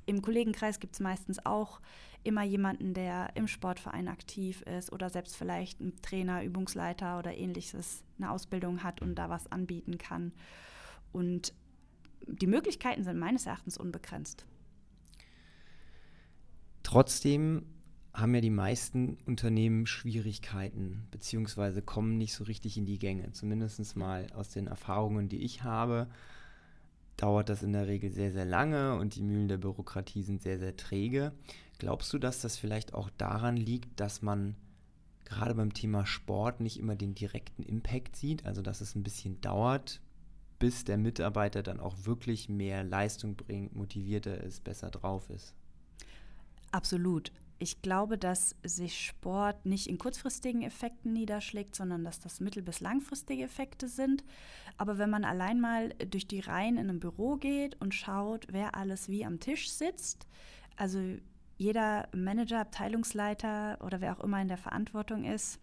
im 0.07 0.23
Kollegenkreis 0.23 0.81
gibt 0.81 0.95
es 0.95 1.01
meistens 1.01 1.45
auch 1.45 1.81
immer 2.23 2.43
jemanden, 2.43 2.95
der 2.95 3.31
im 3.37 3.49
Sportverein 3.49 4.09
aktiv 4.09 4.63
ist 4.63 4.93
oder 4.93 5.11
selbst 5.11 5.37
vielleicht 5.37 5.81
ein 5.81 5.95
Trainer, 6.03 6.43
Übungsleiter 6.43 7.19
oder 7.19 7.37
ähnliches 7.37 8.03
eine 8.19 8.31
Ausbildung 8.31 8.83
hat 8.83 9.03
und 9.03 9.15
da 9.15 9.29
was 9.29 9.51
anbieten 9.51 9.99
kann. 9.99 10.33
Und 11.13 11.53
die 12.27 12.47
Möglichkeiten 12.47 13.05
sind 13.05 13.19
meines 13.19 13.47
Erachtens 13.47 13.77
unbegrenzt. 13.77 14.47
Trotzdem 16.83 17.67
haben 18.15 18.35
ja 18.35 18.41
die 18.41 18.51
meisten 18.51 19.19
Unternehmen 19.27 19.87
Schwierigkeiten 19.87 21.07
beziehungsweise 21.11 21.83
kommen 21.83 22.17
nicht 22.17 22.33
so 22.33 22.45
richtig 22.45 22.79
in 22.79 22.87
die 22.87 22.99
Gänge. 22.99 23.33
Zumindest 23.33 23.97
mal 23.97 24.29
aus 24.35 24.51
den 24.51 24.69
Erfahrungen, 24.69 25.29
die 25.29 25.43
ich 25.43 25.65
habe 25.65 26.09
dauert 27.17 27.49
das 27.49 27.63
in 27.63 27.73
der 27.73 27.87
Regel 27.87 28.11
sehr, 28.11 28.33
sehr 28.33 28.45
lange 28.45 28.97
und 28.97 29.15
die 29.17 29.23
Mühlen 29.23 29.49
der 29.49 29.59
Bürokratie 29.59 30.23
sind 30.23 30.43
sehr, 30.43 30.59
sehr 30.59 30.77
träge. 30.77 31.33
Glaubst 31.79 32.13
du, 32.13 32.19
dass 32.19 32.41
das 32.41 32.57
vielleicht 32.57 32.95
auch 32.95 33.11
daran 33.19 33.57
liegt, 33.57 34.01
dass 34.01 34.23
man 34.23 34.57
gerade 35.25 35.55
beim 35.55 35.73
Thema 35.73 36.07
Sport 36.07 36.61
nicht 36.61 36.79
immer 36.79 36.97
den 36.97 37.15
direkten 37.15 37.63
Impact 37.63 38.17
sieht, 38.17 38.45
also 38.45 38.63
dass 38.63 38.81
es 38.81 38.95
ein 38.95 39.03
bisschen 39.03 39.41
dauert, 39.41 40.01
bis 40.59 40.85
der 40.85 40.99
Mitarbeiter 40.99 41.63
dann 41.63 41.81
auch 41.81 41.95
wirklich 42.05 42.49
mehr 42.49 42.85
Leistung 42.85 43.37
bringt, 43.37 43.75
motivierter 43.75 44.43
ist, 44.43 44.65
besser 44.65 44.91
drauf 44.91 45.31
ist? 45.31 45.55
Absolut 46.73 47.33
ich 47.59 47.83
glaube, 47.83 48.19
dass 48.19 48.57
sich 48.63 49.07
Sport 49.07 49.65
nicht 49.65 49.87
in 49.87 49.99
kurzfristigen 49.99 50.63
Effekten 50.63 51.13
niederschlägt, 51.13 51.75
sondern 51.75 52.05
dass 52.05 52.21
das 52.21 52.41
mittel- 52.41 52.63
bis 52.63 52.81
langfristige 52.81 53.45
Effekte 53.45 53.89
sind. 53.89 54.25
Aber 54.77 54.99
wenn 54.99 55.11
man 55.11 55.25
allein 55.25 55.61
mal 55.61 55.91
durch 56.11 56.27
die 56.27 56.41
Reihen 56.41 56.77
in 56.77 56.89
einem 56.89 57.01
Büro 57.01 57.37
geht 57.37 57.81
und 57.81 57.95
schaut, 57.95 58.47
wer 58.51 58.75
alles 58.75 59.09
wie 59.09 59.25
am 59.25 59.41
Tisch 59.41 59.71
sitzt, 59.71 60.27
also 60.77 60.99
jeder 61.57 62.09
Manager, 62.13 62.61
Abteilungsleiter 62.61 63.79
oder 63.85 64.01
wer 64.01 64.19
auch 64.19 64.25
immer 64.25 64.43
in 64.43 64.49
der 64.49 64.59
Verantwortung 64.59 65.25
ist, 65.25 65.61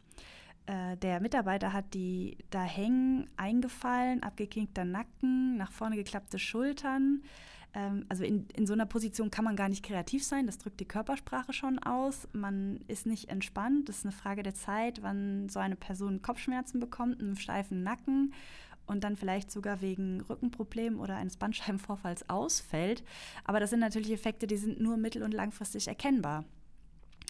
äh, 0.68 0.96
der 0.98 1.20
Mitarbeiter 1.20 1.74
hat 1.74 1.94
die 1.94 2.38
da 2.50 2.64
hängen, 2.64 3.30
eingefallen, 3.36 4.24
abgekinkter 4.24 4.86
Nacken, 4.86 5.58
nach 5.58 5.72
vorne 5.72 5.96
geklappte 5.96 6.40
Schultern, 6.40 7.24
ähm, 7.74 8.06
also 8.10 8.24
in, 8.24 8.48
in 8.56 8.68
so 8.68 8.74
einer 8.74 8.86
Position 8.86 9.32
kann 9.32 9.46
man 9.46 9.56
gar 9.56 9.70
nicht 9.70 9.84
kreativ 9.84 10.24
sein, 10.24 10.46
das 10.46 10.58
drückt 10.58 10.80
die 10.80 10.88
Körpersprache 10.88 11.54
schon 11.54 11.80
aus. 11.80 12.28
Man 12.34 12.82
ist 12.88 13.06
nicht 13.06 13.30
entspannt, 13.30 13.90
das 13.90 14.00
ist 14.00 14.06
eine 14.06 14.12
Frage 14.12 14.44
der 14.44 14.56
Zeit, 14.56 15.02
wann 15.02 15.50
so 15.50 15.60
eine 15.60 15.76
Person 15.76 16.22
Kopfschmerzen 16.22 16.80
bekommt, 16.80 17.22
einen 17.22 17.38
steifen 17.38 17.84
Nacken 17.84 18.34
und 18.88 19.04
dann 19.04 19.16
vielleicht 19.16 19.52
sogar 19.52 19.82
wegen 19.82 20.22
Rückenproblemen 20.22 21.00
oder 21.00 21.16
eines 21.16 21.38
Bandscheibenvorfalls 21.38 22.30
ausfällt. 22.30 23.04
Aber 23.46 23.60
das 23.60 23.70
sind 23.70 23.80
natürlich 23.80 24.12
Effekte, 24.12 24.48
die 24.48 24.58
sind 24.58 24.82
nur 24.82 24.98
mittel- 24.98 25.24
und 25.24 25.34
langfristig 25.34 25.88
erkennbar. 25.88 26.44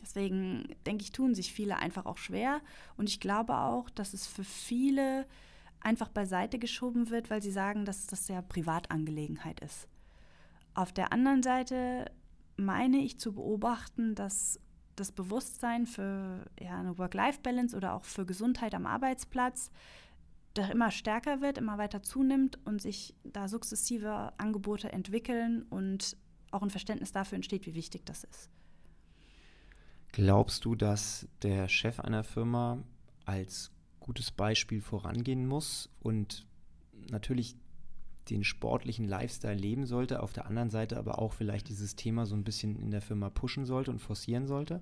Deswegen 0.02 0.68
denke 0.88 1.04
ich, 1.04 1.12
tun 1.12 1.36
sich 1.36 1.54
viele 1.54 1.78
einfach 1.78 2.08
auch 2.08 2.18
schwer. 2.18 2.62
Und 2.98 3.08
ich 3.08 3.20
glaube 3.20 3.56
auch, 3.56 3.90
dass 3.92 4.14
es 4.16 4.26
für 4.26 4.44
viele 4.44 5.28
einfach 5.80 6.10
beiseite 6.10 6.58
geschoben 6.58 7.10
wird, 7.12 7.30
weil 7.30 7.42
sie 7.44 7.52
sagen, 7.52 7.86
dass 7.86 8.08
das 8.08 8.28
ja 8.28 8.42
Privatangelegenheit 8.42 9.60
ist. 9.60 9.88
Auf 10.74 10.94
der 10.94 11.12
anderen 11.12 11.44
Seite 11.44 12.06
meine 12.58 12.98
ich 12.98 13.20
zu 13.20 13.34
beobachten, 13.34 14.16
dass 14.16 14.60
das 14.96 15.12
Bewusstsein 15.12 15.86
für 15.86 16.46
ja, 16.60 16.80
eine 16.80 16.98
Work-Life-Balance 16.98 17.76
oder 17.76 17.94
auch 17.94 18.06
für 18.06 18.26
Gesundheit 18.26 18.76
am 18.76 18.86
Arbeitsplatz 18.86 19.72
doch 20.54 20.70
immer 20.70 20.92
stärker 20.92 21.42
wird, 21.42 21.58
immer 21.58 21.78
weiter 21.78 22.04
zunimmt 22.04 22.60
und 22.66 22.82
sich 22.82 23.16
da 23.24 23.48
sukzessive 23.48 24.34
Angebote 24.38 24.92
entwickeln 24.92 25.64
und 25.64 26.18
auch 26.52 26.62
ein 26.62 26.70
Verständnis 26.70 27.12
dafür 27.12 27.38
entsteht, 27.38 27.66
wie 27.66 27.76
wichtig 27.76 28.06
das 28.06 28.24
ist. 28.26 28.50
Glaubst 30.12 30.66
du, 30.66 30.76
dass 30.76 31.28
der 31.42 31.70
Chef 31.70 32.02
einer 32.02 32.26
Firma 32.26 32.84
als 33.26 33.72
gutes 34.02 34.32
Beispiel 34.32 34.82
vorangehen 34.82 35.48
muss 35.48 35.90
und 36.02 36.46
natürlich 37.10 37.56
den 38.32 38.44
sportlichen 38.44 39.08
Lifestyle 39.08 39.56
leben 39.56 39.86
sollte, 39.86 40.24
auf 40.24 40.34
der 40.34 40.46
anderen 40.46 40.70
Seite 40.70 40.98
aber 40.98 41.20
auch 41.20 41.34
vielleicht 41.34 41.70
dieses 41.70 41.96
Thema 41.96 42.26
so 42.26 42.36
ein 42.36 42.44
bisschen 42.44 42.76
in 42.76 42.92
der 42.92 43.02
Firma 43.02 43.30
pushen 43.30 43.66
sollte 43.66 43.92
und 43.92 44.00
forcieren 44.00 44.48
sollte? 44.48 44.82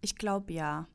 Ich 0.00 0.16
glaube 0.16 0.52
ja. 0.52 0.86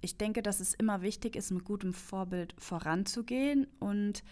Ich 0.00 0.16
denke, 0.16 0.42
dass 0.42 0.58
es 0.58 0.74
immer 0.74 1.00
wichtig 1.02 1.36
ist, 1.36 1.52
mit 1.52 1.64
gutem 1.64 1.94
Vorbild 1.94 2.54
voranzugehen. 2.58 3.68
Und 3.78 4.24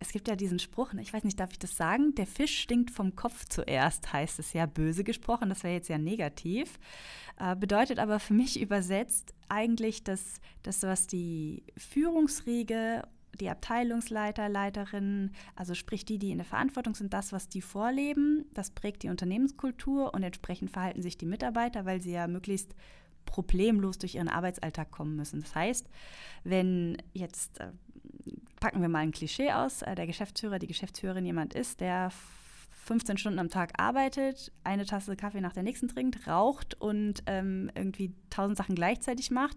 es 0.00 0.10
gibt 0.10 0.26
ja 0.26 0.34
diesen 0.34 0.58
Spruch, 0.58 0.92
ne, 0.92 1.02
ich 1.02 1.12
weiß 1.12 1.22
nicht, 1.22 1.38
darf 1.38 1.52
ich 1.52 1.58
das 1.60 1.76
sagen? 1.76 2.14
Der 2.16 2.26
Fisch 2.26 2.58
stinkt 2.58 2.90
vom 2.90 3.14
Kopf 3.14 3.44
zuerst, 3.48 4.12
heißt 4.12 4.40
es 4.40 4.52
ja 4.52 4.66
böse 4.66 5.04
gesprochen. 5.04 5.48
Das 5.48 5.62
wäre 5.62 5.74
jetzt 5.74 5.88
ja 5.88 5.98
negativ. 5.98 6.80
Äh, 7.38 7.54
bedeutet 7.54 8.00
aber 8.00 8.18
für 8.18 8.34
mich 8.34 8.60
übersetzt 8.60 9.32
eigentlich, 9.48 10.02
dass 10.02 10.40
das, 10.64 10.82
was 10.82 11.06
die 11.06 11.62
Führungsriege 11.76 13.04
die 13.40 13.50
Abteilungsleiter, 13.50 14.48
Leiterinnen, 14.48 15.34
also 15.56 15.74
sprich 15.74 16.04
die, 16.04 16.18
die 16.18 16.30
in 16.30 16.38
der 16.38 16.46
Verantwortung 16.46 16.94
sind, 16.94 17.12
das, 17.12 17.32
was 17.32 17.48
die 17.48 17.62
vorleben, 17.62 18.44
das 18.54 18.70
prägt 18.70 19.02
die 19.02 19.08
Unternehmenskultur 19.08 20.14
und 20.14 20.22
entsprechend 20.22 20.70
verhalten 20.70 21.02
sich 21.02 21.18
die 21.18 21.26
Mitarbeiter, 21.26 21.84
weil 21.84 22.00
sie 22.00 22.12
ja 22.12 22.26
möglichst 22.26 22.74
problemlos 23.26 23.98
durch 23.98 24.14
ihren 24.16 24.28
Arbeitsalltag 24.28 24.90
kommen 24.90 25.16
müssen. 25.16 25.40
Das 25.40 25.54
heißt, 25.54 25.88
wenn 26.44 26.98
jetzt, 27.12 27.60
äh, 27.60 27.68
packen 28.60 28.82
wir 28.82 28.88
mal 28.88 29.00
ein 29.00 29.12
Klischee 29.12 29.52
aus, 29.52 29.82
äh, 29.82 29.94
der 29.94 30.06
Geschäftsführer, 30.06 30.58
die 30.58 30.66
Geschäftsführerin 30.66 31.24
jemand 31.24 31.54
ist, 31.54 31.80
der 31.80 32.10
15 32.84 33.18
Stunden 33.18 33.38
am 33.38 33.50
Tag 33.50 33.72
arbeitet, 33.78 34.52
eine 34.64 34.84
Tasse 34.84 35.14
Kaffee 35.14 35.40
nach 35.40 35.52
der 35.52 35.62
nächsten 35.62 35.88
trinkt, 35.88 36.26
raucht 36.26 36.80
und 36.80 37.22
ähm, 37.26 37.70
irgendwie 37.74 38.12
tausend 38.30 38.56
Sachen 38.56 38.74
gleichzeitig 38.74 39.30
macht, 39.30 39.56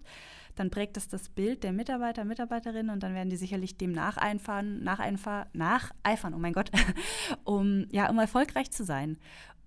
dann 0.55 0.69
prägt 0.69 0.98
das 0.98 1.07
das 1.07 1.29
Bild 1.29 1.63
der 1.63 1.74
Mitarbeiter, 1.74 2.25
Mitarbeiterinnen 2.25 2.91
und 2.91 3.03
dann 3.03 3.13
werden 3.13 3.29
die 3.29 3.38
sicherlich 3.38 3.77
dem 3.77 3.91
nacheifern, 3.91 4.83
nacheifern, 4.83 5.48
nacheifern, 5.53 6.33
oh 6.33 6.39
mein 6.39 6.53
Gott, 6.53 6.72
um, 7.43 7.88
ja, 7.91 8.10
um 8.10 8.19
erfolgreich 8.19 8.72
zu 8.72 8.83
sein. 8.83 9.17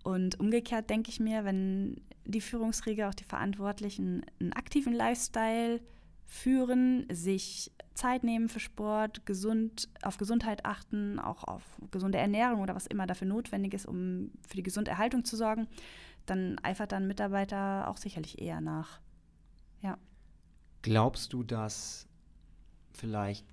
Und 0.05 0.39
umgekehrt 0.39 0.89
denke 0.89 1.11
ich 1.11 1.19
mir, 1.19 1.45
wenn 1.45 2.01
die 2.25 2.41
Führungsriege, 2.41 3.09
auch 3.09 3.15
die 3.15 3.25
Verantwortlichen, 3.25 4.25
einen 4.41 4.53
aktiven 4.53 4.93
Lifestyle 4.93 5.81
führen, 6.27 7.07
sich 7.11 7.73
Zeit 7.95 8.25
nehmen 8.25 8.49
für 8.49 8.61
Sport, 8.61 9.27
gesund, 9.27 9.89
auf 10.03 10.19
Gesundheit 10.19 10.65
achten, 10.65 11.19
auch 11.19 11.45
auf 11.45 11.63
gesunde 11.91 12.19
Ernährung 12.19 12.61
oder 12.61 12.75
was 12.75 12.87
immer 12.87 13.07
dafür 13.07 13.27
notwendig 13.27 13.75
ist, 13.75 13.87
um 13.87 14.31
für 14.47 14.57
die 14.57 14.63
Gesunderhaltung 14.63 15.25
zu 15.25 15.37
sorgen, 15.37 15.67
dann 16.27 16.59
eifert 16.63 16.93
dann 16.93 17.07
Mitarbeiter 17.07 17.89
auch 17.89 17.97
sicherlich 17.97 18.41
eher 18.41 18.61
nach. 18.61 19.01
Ja. 19.83 19.99
Glaubst 20.83 21.33
du, 21.33 21.43
dass 21.43 22.07
vielleicht 22.93 23.45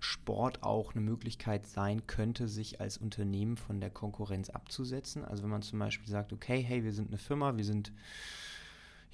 Sport 0.00 0.62
auch 0.62 0.92
eine 0.92 1.00
Möglichkeit 1.00 1.66
sein 1.66 2.06
könnte, 2.06 2.48
sich 2.48 2.80
als 2.80 2.98
Unternehmen 2.98 3.56
von 3.56 3.80
der 3.80 3.90
Konkurrenz 3.90 4.50
abzusetzen? 4.50 5.24
Also 5.24 5.42
wenn 5.42 5.50
man 5.50 5.62
zum 5.62 5.78
Beispiel 5.78 6.08
sagt, 6.08 6.32
okay, 6.32 6.62
hey, 6.62 6.84
wir 6.84 6.92
sind 6.92 7.08
eine 7.08 7.18
Firma, 7.18 7.56
wir 7.56 7.64
sind 7.64 7.92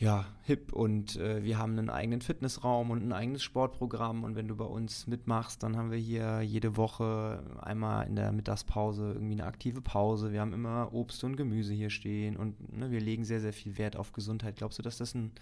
ja, 0.00 0.25
hip 0.45 0.73
und 0.73 1.16
äh, 1.16 1.45
wir 1.45 1.59
haben 1.59 1.78
einen 1.78 1.90
eigenen 1.90 2.23
Fitnessraum 2.23 2.90
und 2.90 3.07
ein 3.07 3.12
eigenes 3.12 3.42
Sportprogramm 3.42 4.25
und 4.25 4.35
wenn 4.35 4.49
du 4.49 4.57
bei 4.57 4.64
uns 4.64 5.07
mitmachst, 5.07 5.62
dann 5.62 5.76
haben 5.76 5.90
wir 5.90 5.99
hier 5.99 6.40
jede 6.40 6.78
Woche 6.78 7.45
einmal 7.61 8.07
in 8.07 8.16
der 8.16 8.33
Mittagspause 8.33 9.12
irgendwie 9.12 9.35
eine 9.35 9.45
aktive 9.45 9.83
Pause. 9.83 10.33
Wir 10.33 10.40
haben 10.40 10.54
immer 10.54 10.95
Obst 10.95 11.23
und 11.23 11.37
Gemüse 11.37 11.75
hier 11.75 11.90
stehen 11.90 12.38
und 12.38 12.75
ne, 12.75 12.90
wir 12.90 13.00
legen 13.00 13.25
sehr, 13.25 13.42
sehr 13.42 13.52
viel 13.52 13.76
Wert 13.76 13.95
auf 13.95 14.12
Gesundheit. 14.12 14.57
Glaubst 14.57 14.78
du, 14.78 14.83
dass 14.83 14.97
das 14.97 15.14
ein 15.14 15.33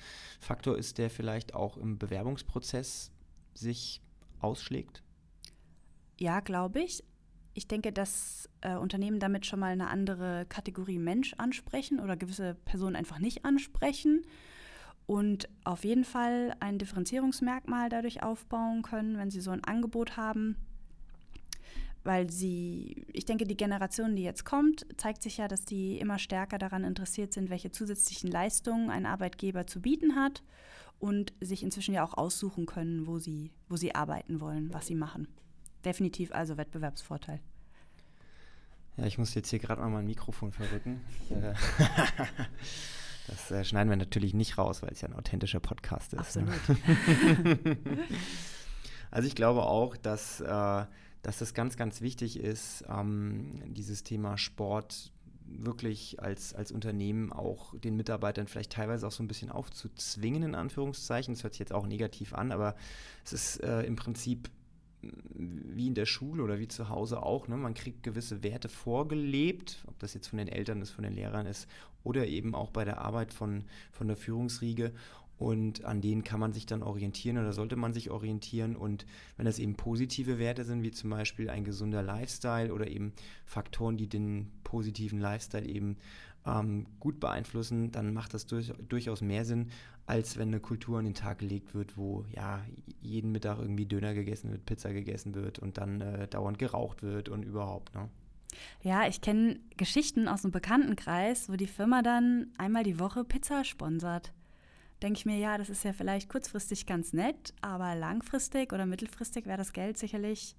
Faktor 0.40 0.76
ist, 0.76 0.98
der 0.98 1.08
vielleicht 1.08 1.54
auch 1.54 1.76
im 1.76 1.96
Bewerbungsprozess 1.96 3.12
sich 3.54 4.02
ausschlägt? 4.40 5.04
Ja, 6.18 6.40
glaube 6.40 6.80
ich. 6.80 7.04
Ich 7.54 7.68
denke, 7.68 7.92
dass 7.92 8.48
äh, 8.60 8.74
Unternehmen 8.74 9.20
damit 9.20 9.46
schon 9.46 9.60
mal 9.60 9.70
eine 9.70 9.88
andere 9.88 10.46
Kategorie 10.48 10.98
Mensch 10.98 11.34
ansprechen 11.38 12.00
oder 12.00 12.16
gewisse 12.16 12.56
Personen 12.64 12.96
einfach 12.96 13.20
nicht 13.20 13.44
ansprechen 13.44 14.24
und 15.08 15.48
auf 15.64 15.84
jeden 15.84 16.04
Fall 16.04 16.54
ein 16.60 16.76
Differenzierungsmerkmal 16.78 17.88
dadurch 17.88 18.22
aufbauen 18.22 18.82
können, 18.82 19.16
wenn 19.16 19.30
sie 19.30 19.40
so 19.40 19.50
ein 19.50 19.64
Angebot 19.64 20.18
haben. 20.18 20.54
Weil 22.04 22.30
sie, 22.30 23.06
ich 23.14 23.24
denke, 23.24 23.46
die 23.46 23.56
Generation, 23.56 24.16
die 24.16 24.22
jetzt 24.22 24.44
kommt, 24.44 24.86
zeigt 24.98 25.22
sich 25.22 25.38
ja, 25.38 25.48
dass 25.48 25.64
die 25.64 25.98
immer 25.98 26.18
stärker 26.18 26.58
daran 26.58 26.84
interessiert 26.84 27.32
sind, 27.32 27.48
welche 27.48 27.70
zusätzlichen 27.70 28.30
Leistungen 28.30 28.90
ein 28.90 29.06
Arbeitgeber 29.06 29.66
zu 29.66 29.80
bieten 29.80 30.14
hat 30.14 30.42
und 30.98 31.32
sich 31.40 31.62
inzwischen 31.62 31.94
ja 31.94 32.04
auch 32.04 32.12
aussuchen 32.12 32.66
können, 32.66 33.06
wo 33.06 33.18
sie, 33.18 33.50
wo 33.70 33.76
sie 33.76 33.94
arbeiten 33.94 34.42
wollen, 34.42 34.74
was 34.74 34.88
sie 34.88 34.94
machen. 34.94 35.26
Definitiv 35.86 36.32
also 36.32 36.58
Wettbewerbsvorteil. 36.58 37.40
Ja, 38.98 39.06
ich 39.06 39.16
muss 39.16 39.34
jetzt 39.34 39.48
hier 39.48 39.58
gerade 39.58 39.80
mal 39.80 39.88
mein 39.88 40.06
Mikrofon 40.06 40.52
verrücken. 40.52 41.00
Das 43.28 43.50
äh, 43.50 43.64
schneiden 43.64 43.90
wir 43.90 43.96
natürlich 43.96 44.34
nicht 44.34 44.58
raus, 44.58 44.82
weil 44.82 44.90
es 44.90 45.00
ja 45.00 45.08
ein 45.08 45.14
authentischer 45.14 45.60
Podcast 45.60 46.14
ist. 46.14 46.36
Ne? 46.36 46.48
Absolut. 46.48 47.64
Ne? 47.64 47.78
also 49.10 49.28
ich 49.28 49.34
glaube 49.34 49.62
auch, 49.62 49.96
dass, 49.96 50.40
äh, 50.40 50.84
dass 51.22 51.38
das 51.38 51.54
ganz, 51.54 51.76
ganz 51.76 52.00
wichtig 52.00 52.40
ist, 52.40 52.84
ähm, 52.88 53.62
dieses 53.66 54.02
Thema 54.02 54.38
Sport 54.38 55.12
wirklich 55.50 56.22
als, 56.22 56.54
als 56.54 56.72
Unternehmen 56.72 57.32
auch 57.32 57.74
den 57.78 57.96
Mitarbeitern 57.96 58.48
vielleicht 58.48 58.72
teilweise 58.72 59.06
auch 59.06 59.12
so 59.12 59.22
ein 59.22 59.28
bisschen 59.28 59.50
aufzuzwingen, 59.50 60.42
in 60.42 60.54
Anführungszeichen. 60.54 61.34
Das 61.34 61.42
hört 61.42 61.54
sich 61.54 61.60
jetzt 61.60 61.72
auch 61.72 61.86
negativ 61.86 62.34
an, 62.34 62.52
aber 62.52 62.76
es 63.24 63.32
ist 63.32 63.62
äh, 63.62 63.82
im 63.82 63.96
Prinzip 63.96 64.50
wie 65.00 65.86
in 65.86 65.94
der 65.94 66.06
Schule 66.06 66.42
oder 66.42 66.58
wie 66.58 66.68
zu 66.68 66.88
Hause 66.88 67.22
auch. 67.22 67.48
Ne? 67.48 67.56
Man 67.56 67.74
kriegt 67.74 68.02
gewisse 68.02 68.42
Werte 68.42 68.68
vorgelebt, 68.68 69.84
ob 69.86 69.98
das 69.98 70.14
jetzt 70.14 70.28
von 70.28 70.38
den 70.38 70.48
Eltern 70.48 70.82
ist, 70.82 70.90
von 70.90 71.04
den 71.04 71.14
Lehrern 71.14 71.46
ist 71.46 71.68
oder 72.04 72.26
eben 72.26 72.54
auch 72.54 72.70
bei 72.70 72.84
der 72.84 72.98
Arbeit 72.98 73.32
von, 73.32 73.64
von 73.92 74.08
der 74.08 74.16
Führungsriege. 74.16 74.92
Und 75.38 75.84
an 75.84 76.00
denen 76.00 76.24
kann 76.24 76.40
man 76.40 76.52
sich 76.52 76.66
dann 76.66 76.82
orientieren 76.82 77.38
oder 77.38 77.52
sollte 77.52 77.76
man 77.76 77.92
sich 77.92 78.10
orientieren. 78.10 78.74
Und 78.74 79.06
wenn 79.36 79.46
das 79.46 79.60
eben 79.60 79.76
positive 79.76 80.38
Werte 80.38 80.64
sind, 80.64 80.82
wie 80.82 80.90
zum 80.90 81.10
Beispiel 81.10 81.48
ein 81.48 81.62
gesunder 81.62 82.02
Lifestyle 82.02 82.74
oder 82.74 82.88
eben 82.88 83.12
Faktoren, 83.44 83.96
die 83.96 84.08
den 84.08 84.50
positiven 84.64 85.20
Lifestyle 85.20 85.64
eben 85.64 85.96
ähm, 86.46 86.86
gut 87.00 87.20
beeinflussen, 87.20 87.90
dann 87.92 88.12
macht 88.12 88.34
das 88.34 88.46
durch, 88.46 88.72
durchaus 88.88 89.20
mehr 89.20 89.44
Sinn, 89.44 89.70
als 90.06 90.38
wenn 90.38 90.48
eine 90.48 90.60
Kultur 90.60 90.98
an 90.98 91.04
den 91.04 91.14
Tag 91.14 91.38
gelegt 91.38 91.74
wird, 91.74 91.96
wo 91.96 92.24
ja 92.34 92.64
jeden 93.00 93.30
Mittag 93.32 93.58
irgendwie 93.58 93.86
Döner 93.86 94.14
gegessen 94.14 94.50
wird, 94.50 94.64
Pizza 94.64 94.92
gegessen 94.92 95.34
wird 95.34 95.58
und 95.58 95.76
dann 95.76 96.00
äh, 96.00 96.28
dauernd 96.28 96.58
geraucht 96.58 97.02
wird 97.02 97.28
und 97.28 97.42
überhaupt. 97.42 97.94
Ne? 97.94 98.08
Ja, 98.82 99.06
ich 99.06 99.20
kenne 99.20 99.60
Geschichten 99.76 100.28
aus 100.28 100.44
einem 100.44 100.52
Bekanntenkreis, 100.52 101.50
wo 101.50 101.56
die 101.56 101.66
Firma 101.66 102.02
dann 102.02 102.52
einmal 102.56 102.84
die 102.84 102.98
Woche 102.98 103.24
Pizza 103.24 103.64
sponsert. 103.64 104.32
Denke 105.02 105.18
ich 105.18 105.26
mir, 105.26 105.38
ja, 105.38 105.58
das 105.58 105.70
ist 105.70 105.84
ja 105.84 105.92
vielleicht 105.92 106.28
kurzfristig 106.28 106.86
ganz 106.86 107.12
nett, 107.12 107.54
aber 107.60 107.94
langfristig 107.94 108.72
oder 108.72 108.84
mittelfristig 108.84 109.46
wäre 109.46 109.58
das 109.58 109.72
Geld 109.72 109.96
sicherlich 109.96 110.56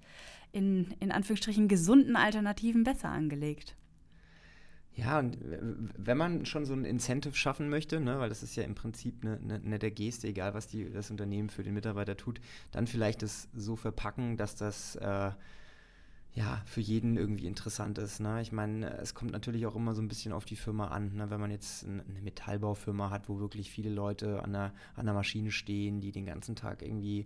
in, 0.53 0.91
in 0.99 1.11
Anführungsstrichen 1.11 1.67
gesunden 1.67 2.15
Alternativen 2.15 2.83
besser 2.83 3.09
angelegt. 3.09 3.75
Ja, 4.99 5.19
und 5.19 5.37
wenn 5.97 6.17
man 6.17 6.45
schon 6.45 6.65
so 6.65 6.73
ein 6.73 6.83
Incentive 6.83 7.33
schaffen 7.35 7.69
möchte, 7.69 7.99
ne, 8.01 8.19
weil 8.19 8.27
das 8.27 8.43
ist 8.43 8.55
ja 8.55 8.63
im 8.63 8.75
Prinzip 8.75 9.23
eine, 9.23 9.37
eine 9.37 9.59
nette 9.59 9.91
Geste, 9.91 10.27
egal 10.27 10.53
was 10.53 10.67
die, 10.67 10.89
das 10.91 11.09
Unternehmen 11.09 11.49
für 11.49 11.63
den 11.63 11.73
Mitarbeiter 11.73 12.17
tut, 12.17 12.41
dann 12.71 12.85
vielleicht 12.85 13.21
das 13.21 13.47
so 13.55 13.77
verpacken, 13.77 14.35
dass 14.35 14.55
das 14.55 14.97
äh, 14.97 15.31
ja 16.33 16.61
für 16.65 16.81
jeden 16.81 17.15
irgendwie 17.15 17.47
interessant 17.47 17.97
ist. 17.97 18.19
Ne? 18.19 18.41
Ich 18.41 18.51
meine, 18.51 18.97
es 18.97 19.13
kommt 19.13 19.31
natürlich 19.31 19.65
auch 19.65 19.75
immer 19.75 19.95
so 19.95 20.01
ein 20.01 20.09
bisschen 20.09 20.33
auf 20.33 20.43
die 20.43 20.57
Firma 20.57 20.89
an. 20.89 21.15
Ne? 21.15 21.29
Wenn 21.29 21.39
man 21.39 21.51
jetzt 21.51 21.85
eine 21.85 22.03
Metallbaufirma 22.21 23.09
hat, 23.09 23.29
wo 23.29 23.39
wirklich 23.39 23.71
viele 23.71 23.89
Leute 23.89 24.43
an 24.43 24.51
der, 24.51 24.73
an 24.95 25.05
der 25.05 25.13
Maschine 25.13 25.51
stehen, 25.51 26.01
die 26.01 26.11
den 26.11 26.25
ganzen 26.25 26.55
Tag 26.55 26.81
irgendwie 26.81 27.25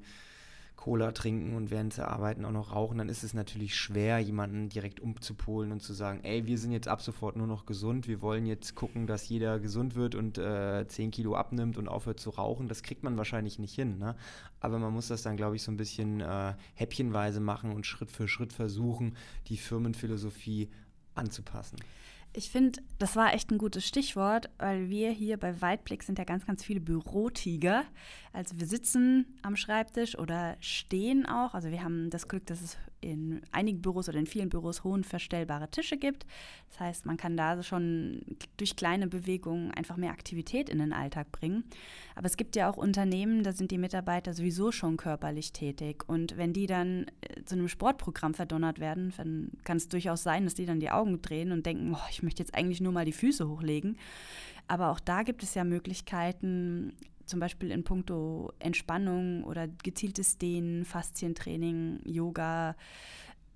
Cola 0.75 1.11
trinken 1.11 1.55
und 1.55 1.71
während 1.71 1.93
sie 1.93 2.05
arbeiten 2.05 2.43
auch 2.43 2.51
noch 2.51 2.73
rauchen, 2.73 2.97
dann 2.97 3.07
ist 3.07 3.23
es 3.23 3.33
natürlich 3.33 3.75
schwer, 3.75 4.19
jemanden 4.19 4.69
direkt 4.69 4.99
umzupolen 4.99 5.71
und 5.71 5.81
zu 5.81 5.93
sagen, 5.93 6.19
ey, 6.23 6.45
wir 6.45 6.57
sind 6.57 6.71
jetzt 6.71 6.87
ab 6.87 7.01
sofort 7.01 7.35
nur 7.35 7.47
noch 7.47 7.65
gesund, 7.65 8.07
wir 8.07 8.21
wollen 8.21 8.45
jetzt 8.45 8.75
gucken, 8.75 9.07
dass 9.07 9.29
jeder 9.29 9.59
gesund 9.59 9.95
wird 9.95 10.15
und 10.15 10.37
äh, 10.37 10.85
10 10.87 11.11
Kilo 11.11 11.35
abnimmt 11.35 11.77
und 11.77 11.87
aufhört 11.87 12.19
zu 12.19 12.31
rauchen. 12.31 12.67
Das 12.67 12.83
kriegt 12.83 13.03
man 13.03 13.17
wahrscheinlich 13.17 13.59
nicht 13.59 13.75
hin. 13.75 13.97
Ne? 13.97 14.15
Aber 14.59 14.79
man 14.79 14.91
muss 14.91 15.07
das 15.07 15.21
dann, 15.21 15.37
glaube 15.37 15.55
ich, 15.55 15.63
so 15.63 15.71
ein 15.71 15.77
bisschen 15.77 16.21
äh, 16.21 16.53
häppchenweise 16.73 17.39
machen 17.39 17.71
und 17.71 17.85
Schritt 17.85 18.11
für 18.11 18.27
Schritt 18.27 18.51
versuchen, 18.51 19.15
die 19.47 19.57
Firmenphilosophie 19.57 20.69
anzupassen. 21.15 21.77
Ich 22.35 22.49
finde, 22.49 22.81
das 22.97 23.15
war 23.15 23.33
echt 23.33 23.51
ein 23.51 23.59
gutes 23.59 23.87
Stichwort, 23.87 24.49
weil 24.57 24.89
wir 24.89 25.11
hier 25.11 25.37
bei 25.37 25.61
Weitblick 25.61 26.01
sind 26.01 26.17
ja 26.17 26.25
ganz, 26.25 26.47
ganz 26.47 26.63
viele 26.63 26.79
Bürotiger. 26.79 27.83
Also 28.31 28.59
wir 28.59 28.65
sitzen 28.65 29.37
am 29.43 29.55
Schreibtisch 29.55 30.17
oder 30.17 30.57
stehen 30.59 31.27
auch. 31.27 31.53
Also 31.53 31.69
wir 31.69 31.83
haben 31.83 32.09
das 32.09 32.27
Glück, 32.27 32.47
dass 32.47 32.61
es 32.61 32.77
in 33.03 33.41
einigen 33.51 33.81
Büros 33.81 34.09
oder 34.09 34.19
in 34.19 34.25
vielen 34.25 34.49
Büros 34.49 34.83
hohen 34.83 35.03
verstellbare 35.03 35.69
Tische 35.69 35.97
gibt. 35.97 36.25
Das 36.69 36.79
heißt, 36.79 37.05
man 37.05 37.17
kann 37.17 37.37
da 37.37 37.61
schon 37.61 38.21
durch 38.57 38.75
kleine 38.75 39.07
Bewegungen 39.07 39.71
einfach 39.71 39.97
mehr 39.97 40.11
Aktivität 40.11 40.69
in 40.69 40.79
den 40.79 40.93
Alltag 40.93 41.31
bringen. 41.31 41.63
Aber 42.15 42.25
es 42.25 42.37
gibt 42.37 42.55
ja 42.55 42.69
auch 42.69 42.77
Unternehmen, 42.77 43.43
da 43.43 43.51
sind 43.51 43.71
die 43.71 43.77
Mitarbeiter 43.77 44.33
sowieso 44.33 44.71
schon 44.71 44.97
körperlich 44.97 45.51
tätig. 45.51 46.03
Und 46.07 46.37
wenn 46.37 46.53
die 46.53 46.67
dann 46.67 47.05
äh, 47.21 47.43
zu 47.45 47.55
einem 47.55 47.67
Sportprogramm 47.67 48.33
verdonnert 48.33 48.79
werden, 48.79 49.13
dann 49.17 49.51
kann 49.63 49.77
es 49.77 49.89
durchaus 49.89 50.23
sein, 50.23 50.45
dass 50.45 50.55
die 50.55 50.65
dann 50.65 50.79
die 50.79 50.91
Augen 50.91 51.21
drehen 51.21 51.51
und 51.51 51.65
denken, 51.65 51.93
oh, 51.93 52.07
ich 52.09 52.23
möchte 52.23 52.41
jetzt 52.41 52.55
eigentlich 52.55 52.81
nur 52.81 52.91
mal 52.91 53.05
die 53.05 53.11
Füße 53.11 53.47
hochlegen. 53.47 53.97
Aber 54.67 54.91
auch 54.91 54.99
da 54.99 55.23
gibt 55.23 55.43
es 55.43 55.55
ja 55.55 55.63
Möglichkeiten, 55.63 56.93
zum 57.33 57.39
Beispiel 57.39 57.71
in 57.71 57.83
puncto 57.83 58.53
Entspannung 58.59 59.43
oder 59.43 59.67
gezieltes 59.67 60.37
Dehnen, 60.37 60.85
Faszientraining, 60.85 61.99
Yoga, 62.05 62.75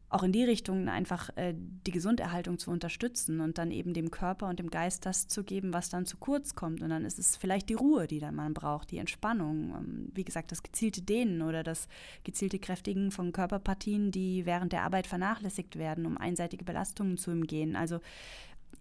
auch 0.10 0.24
in 0.24 0.32
die 0.32 0.44
Richtung 0.44 0.90
einfach 0.90 1.30
äh, 1.36 1.54
die 1.56 1.92
Gesunderhaltung 1.92 2.58
zu 2.58 2.72
unterstützen 2.72 3.40
und 3.40 3.60
dann 3.60 3.70
eben 3.70 3.94
dem 3.94 4.10
Körper 4.10 4.48
und 4.48 4.58
dem 4.58 4.72
Geist 4.72 5.06
das 5.06 5.28
zu 5.28 5.44
geben, 5.44 5.74
was 5.74 5.92
dann 5.92 6.08
zu 6.08 6.18
kurz 6.18 6.56
kommt. 6.56 6.82
Und 6.82 6.90
dann 6.90 7.06
ist 7.06 7.20
es 7.20 7.36
vielleicht 7.36 7.70
die 7.70 7.76
Ruhe, 7.76 8.08
die 8.08 8.18
dann 8.18 8.34
man 8.34 8.56
braucht, 8.56 8.90
die 8.90 8.98
Entspannung, 8.98 9.76
ähm, 9.78 10.12
wie 10.16 10.24
gesagt, 10.24 10.52
das 10.52 10.64
gezielte 10.64 11.04
Dehnen 11.04 11.44
oder 11.44 11.62
das 11.62 11.88
gezielte 12.24 12.58
Kräftigen 12.58 13.12
von 13.12 13.32
Körperpartien, 13.32 14.10
die 14.10 14.48
während 14.48 14.74
der 14.74 14.86
Arbeit 14.86 15.06
vernachlässigt 15.06 15.76
werden, 15.76 16.08
um 16.08 16.18
einseitige 16.18 16.66
Belastungen 16.66 17.18
zu 17.18 17.30
umgehen. 17.30 17.76
Also 17.76 18.00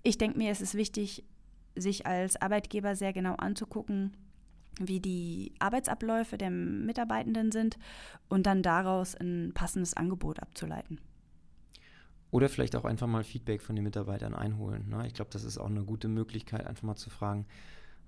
ich 0.03 0.17
denke 0.17 0.39
mir, 0.39 0.51
es 0.51 0.63
ist 0.63 0.75
wichtig, 0.75 1.23
sich 1.75 2.07
als 2.07 2.41
Arbeitgeber 2.41 2.97
sehr 2.97 3.13
genau 3.13 3.35
anzugucken, 3.35 4.17
wie 4.81 5.01
die 5.01 5.53
Arbeitsabläufe 5.59 6.39
der 6.39 6.51
Mitarbeitenden 6.51 7.53
sind 7.53 7.79
und 8.29 8.47
dann 8.47 8.63
daraus 8.63 9.15
ein 9.15 9.53
passendes 9.55 9.95
Angebot 9.95 10.41
abzuleiten. 10.41 11.01
Oder 12.31 12.49
vielleicht 12.49 12.77
auch 12.77 12.85
einfach 12.85 13.07
mal 13.07 13.25
Feedback 13.25 13.63
von 13.63 13.77
den 13.77 13.85
Mitarbeitern 13.85 14.35
einholen. 14.35 14.89
Ne? 14.89 15.07
Ich 15.07 15.15
glaube, 15.15 15.31
das 15.33 15.45
ist 15.45 15.59
auch 15.59 15.71
eine 15.71 15.85
gute 15.85 16.09
Möglichkeit, 16.09 16.67
einfach 16.67 16.83
mal 16.83 16.97
zu 16.97 17.09
fragen, 17.09 17.47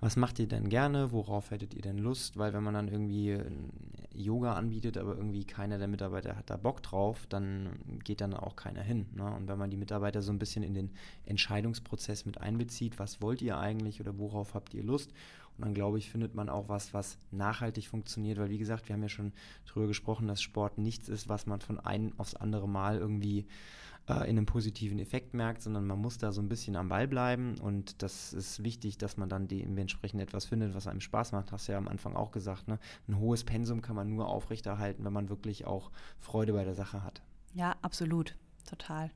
was 0.01 0.17
macht 0.17 0.39
ihr 0.39 0.47
denn 0.47 0.69
gerne, 0.69 1.11
worauf 1.11 1.51
hättet 1.51 1.75
ihr 1.75 1.83
denn 1.83 1.99
Lust? 1.99 2.37
Weil 2.37 2.53
wenn 2.53 2.63
man 2.63 2.75
dann 2.75 2.89
irgendwie 2.89 3.39
Yoga 4.15 4.55
anbietet, 4.55 4.97
aber 4.97 5.17
irgendwie 5.17 5.45
keiner 5.45 5.79
der 5.79 5.89
Mitarbeiter 5.89 6.37
hat 6.37 6.51
da 6.51 6.57
Bock 6.57 6.83
drauf, 6.83 7.27
dann 7.29 7.79
geht 8.05 8.21
dann 8.21 8.35
auch 8.35 8.55
keiner 8.55 8.83
hin. 8.83 9.07
Ne? 9.15 9.25
Und 9.35 9.49
wenn 9.49 9.59
man 9.59 9.71
die 9.71 9.77
Mitarbeiter 9.77 10.23
so 10.23 10.33
ein 10.33 10.39
bisschen 10.39 10.63
in 10.63 10.75
den 10.75 10.91
Entscheidungsprozess 11.27 12.27
mit 12.27 12.41
einbezieht, 12.41 12.99
was 12.99 13.21
wollt 13.21 13.43
ihr 13.43 13.59
eigentlich 13.59 14.01
oder 14.01 14.19
worauf 14.19 14.55
habt 14.55 14.73
ihr 14.75 14.85
Lust? 14.85 15.13
Und 15.57 15.65
dann 15.65 15.75
glaube 15.75 15.99
ich, 15.99 16.09
findet 16.09 16.37
man 16.37 16.49
auch 16.49 16.69
was, 16.69 16.95
was 16.95 17.19
nachhaltig 17.33 17.89
funktioniert, 17.89 18.39
weil 18.39 18.51
wie 18.51 18.59
gesagt, 18.59 18.89
wir 18.89 18.95
haben 18.95 19.03
ja 19.03 19.09
schon 19.09 19.33
darüber 19.67 19.89
gesprochen, 19.89 20.29
dass 20.29 20.41
Sport 20.41 20.79
nichts 20.79 21.09
ist, 21.09 21.29
was 21.29 21.47
man 21.47 21.61
von 21.61 21.81
einem 21.81 22.13
aufs 22.17 22.37
andere 22.37 22.69
Mal 22.69 22.99
irgendwie 22.99 23.47
äh, 24.09 24.25
in 24.25 24.37
einem 24.37 24.47
positiven 24.47 24.99
Effekt 24.99 25.35
merkt, 25.35 25.63
sondern 25.63 25.87
man 25.87 25.99
muss 25.99 26.19
da 26.19 26.33
so 26.33 26.41
ein 26.41 26.49
bisschen 26.49 26.77
am 26.77 26.89
Ball 26.89 27.07
bleiben 27.07 27.59
und 27.61 28.03
das 28.03 28.33
ist 28.33 28.63
wichtig, 28.63 28.99
dass 28.99 29.17
man 29.17 29.29
dann 29.29 29.49
dementsprechend 29.49 30.23
etwas 30.23 30.47
findet, 30.47 30.75
was 30.75 30.87
einem 30.87 31.01
Spaß 31.01 31.33
macht. 31.33 31.53
Hast 31.53 31.69
du 31.69 31.73
ja 31.73 31.79
am 31.79 31.89
Anfang 31.89 32.17
auch 32.17 32.31
gesagt, 32.31 32.69
ne? 32.69 32.79
Ein 33.07 33.19
hohes 33.19 33.45
Pensum 33.45 33.83
kann 33.83 33.97
man 33.97 34.09
nur 34.09 34.29
aufrechterhalten, 34.29 35.05
wenn 35.05 35.13
man 35.13 35.29
wirklich 35.29 35.67
auch 35.67 35.91
Freude 36.19 36.53
bei 36.53 36.65
der 36.65 36.75
Sache 36.75 37.05
hat. 37.05 37.23
Ja, 37.55 37.77
absolut. 37.83 38.37
Total. 38.69 39.11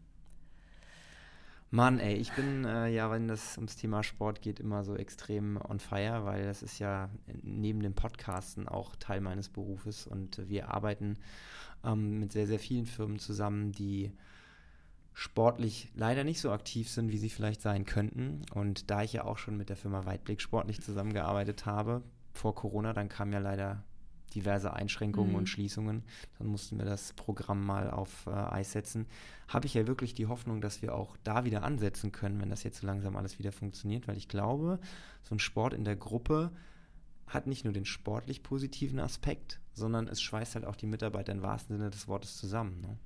Mann, 1.71 2.01
ey, 2.01 2.17
ich 2.17 2.31
bin 2.33 2.67
äh, 2.67 2.89
ja, 2.89 3.11
wenn 3.11 3.29
das 3.29 3.57
ums 3.57 3.77
Thema 3.77 4.03
Sport 4.03 4.43
geht, 4.43 4.61
immer 4.61 4.85
so 4.85 4.95
extrem 4.95 5.57
on 5.57 5.81
fire, 5.81 6.27
weil 6.27 6.45
das 6.45 6.63
ist 6.63 6.79
ja 6.79 7.09
neben 7.43 7.81
dem 7.81 7.95
Podcasten 7.95 8.69
auch 8.69 8.95
Teil 8.97 9.23
meines 9.23 9.49
Berufes 9.49 10.07
und 10.07 10.47
wir 10.51 10.69
arbeiten 10.69 11.17
ähm, 11.83 12.19
mit 12.21 12.33
sehr, 12.33 12.47
sehr 12.47 12.59
vielen 12.59 12.85
Firmen 12.85 13.19
zusammen, 13.19 13.73
die 13.73 14.13
sportlich 15.15 15.91
leider 15.95 16.25
nicht 16.25 16.41
so 16.41 16.51
aktiv 16.51 16.89
sind, 16.89 17.11
wie 17.11 17.19
sie 17.19 17.31
vielleicht 17.31 17.61
sein 17.61 17.85
könnten. 17.85 18.43
Und 18.55 18.91
da 18.91 19.03
ich 19.03 19.13
ja 19.13 19.25
auch 19.25 19.39
schon 19.39 19.57
mit 19.57 19.69
der 19.69 19.77
Firma 19.77 20.07
Weitblick 20.07 20.41
sportlich 20.41 20.81
zusammengearbeitet 20.81 21.67
habe, 21.67 22.03
vor 22.33 22.55
Corona, 22.55 22.93
dann 22.93 23.09
kamen 23.09 23.33
ja 23.33 23.39
leider 23.39 23.85
diverse 24.35 24.73
Einschränkungen 24.73 25.33
mhm. 25.33 25.39
und 25.39 25.49
Schließungen. 25.49 26.03
Dann 26.39 26.47
mussten 26.47 26.79
wir 26.79 26.85
das 26.85 27.13
Programm 27.13 27.65
mal 27.65 27.91
auf 27.91 28.27
äh, 28.27 28.31
Eis 28.31 28.73
setzen. 28.73 29.07
Habe 29.49 29.67
ich 29.67 29.75
ja 29.75 29.87
wirklich 29.87 30.15
die 30.15 30.27
Hoffnung, 30.27 30.61
dass 30.61 30.83
wir 30.83 30.95
auch 30.95 31.17
da 31.25 31.45
wieder 31.45 31.63
ansetzen 31.63 32.13
können, 32.13 32.41
wenn 32.41 32.51
das 32.51 32.63
jetzt 32.63 32.81
so 32.81 32.87
langsam 32.87 33.17
alles 33.17 33.39
wieder 33.39 33.53
funktioniert, 33.53 34.09
weil 34.09 34.17
ich 34.17 34.29
glaube, 34.29 34.79
so 35.23 35.35
ein 35.35 35.39
Sport 35.39 35.75
in 35.75 35.85
der 35.85 35.97
Gruppe 35.97 36.51
hat 37.27 37.47
nicht 37.47 37.65
nur 37.65 37.73
den 37.73 37.85
sportlich 37.85 38.43
positiven 38.43 38.99
Aspekt, 38.99 39.61
sondern 39.75 40.09
es 40.09 40.21
schweißt 40.21 40.55
halt 40.55 40.65
auch 40.65 40.77
die 40.77 40.87
Mitarbeiter 40.87 41.33
im 41.33 41.43
wahrsten 41.43 41.77
Sinne 41.77 41.91
des 41.91 42.09
Wortes 42.09 42.37
zusammen. 42.37 42.81
Ne? 42.81 42.99